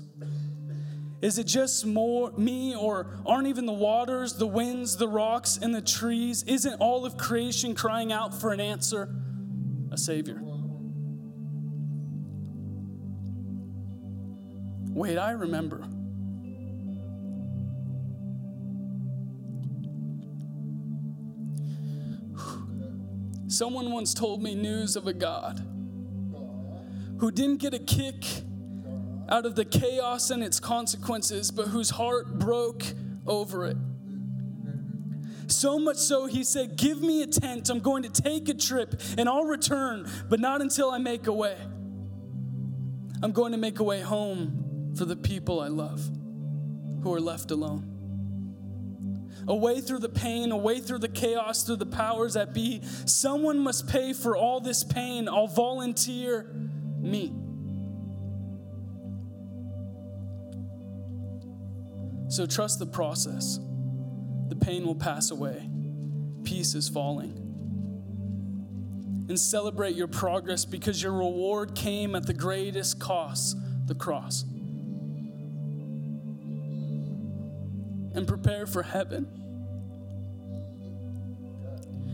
Is 1.20 1.40
it 1.40 1.48
just 1.48 1.86
more 1.86 2.32
me, 2.38 2.76
or 2.76 3.20
aren't 3.26 3.48
even 3.48 3.66
the 3.66 3.74
waters, 3.74 4.34
the 4.34 4.46
winds, 4.46 4.98
the 4.98 5.08
rocks, 5.08 5.58
and 5.60 5.74
the 5.74 5.82
trees? 5.82 6.44
Isn't 6.44 6.76
all 6.76 7.06
of 7.06 7.18
creation 7.18 7.74
crying 7.74 8.12
out 8.12 8.40
for 8.40 8.54
an 8.54 8.60
answer? 8.60 9.10
A 9.92 9.98
Savior. 9.98 10.40
Wait, 14.94 15.18
I 15.18 15.32
remember. 15.32 15.88
Someone 23.48 23.92
once 23.92 24.14
told 24.14 24.44
me 24.44 24.54
news 24.54 24.96
of 24.96 25.08
a 25.08 25.14
God 25.14 25.60
who 27.20 27.32
didn't 27.32 27.58
get 27.58 27.74
a 27.74 27.80
kick 27.80 28.24
out 29.30 29.46
of 29.46 29.56
the 29.56 29.66
chaos 29.66 30.30
and 30.30 30.44
its 30.44 30.60
consequences, 30.60 31.52
but 31.52 31.68
whose 31.68 31.92
heart 31.92 32.40
broke 32.40 32.84
over 33.26 33.66
it. 33.66 33.78
So 35.48 35.80
much 35.80 35.98
so, 35.98 36.26
he 36.26 36.44
said, 36.44 36.76
Give 36.76 37.02
me 37.02 37.24
a 37.24 37.28
tent. 37.28 37.70
I'm 37.70 37.80
going 37.80 38.04
to 38.04 38.22
take 38.22 38.50
a 38.50 38.54
trip 38.54 39.02
and 39.18 39.30
I'll 39.30 39.46
return, 39.46 40.10
but 40.30 40.40
not 40.40 40.62
until 40.62 40.92
I 40.92 40.98
make 40.98 41.28
a 41.28 41.34
way. 41.34 41.58
I'm 43.24 43.32
going 43.32 43.54
to 43.54 43.58
make 43.58 43.80
a 43.80 43.84
way 43.84 44.02
home 44.02 44.94
for 44.96 45.06
the 45.06 45.16
people 45.16 45.60
I 45.60 45.70
love 45.70 46.10
who 47.02 47.14
are 47.14 47.22
left 47.22 47.52
alone. 47.52 47.94
Away 49.48 49.80
through 49.80 50.00
the 50.00 50.10
pain, 50.10 50.52
away 50.52 50.82
through 50.82 51.00
the 51.00 51.08
chaos, 51.08 51.64
through 51.64 51.78
the 51.78 51.86
powers 51.86 52.34
that 52.34 52.54
be. 52.54 52.82
Someone 53.06 53.60
must 53.60 53.88
pay 53.88 54.12
for 54.12 54.36
all 54.36 54.60
this 54.60 54.84
pain. 54.84 55.30
I'll 55.30 55.48
volunteer 55.48 56.52
me. 57.00 57.34
So 62.38 62.46
trust 62.46 62.78
the 62.78 62.86
process. 62.86 63.60
The 64.50 64.56
pain 64.56 64.86
will 64.86 64.94
pass 64.94 65.32
away, 65.32 65.68
peace 66.44 66.76
is 66.76 66.88
falling. 66.88 67.34
And 69.28 69.40
celebrate 69.40 69.96
your 69.96 70.08
progress 70.08 70.64
because 70.64 71.02
your 71.02 71.14
reward 71.14 71.74
came 71.74 72.14
at 72.14 72.28
the 72.28 72.36
greatest 72.36 73.00
cost 73.00 73.58
the 73.88 73.96
cross. 73.96 74.44
And 78.14 78.28
prepare 78.28 78.68
for 78.68 78.84
heaven. 78.84 79.26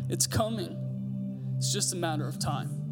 It's 0.10 0.26
coming, 0.26 1.54
it's 1.58 1.74
just 1.74 1.92
a 1.92 1.98
matter 1.98 2.30
of 2.30 2.40
time. 2.40 2.83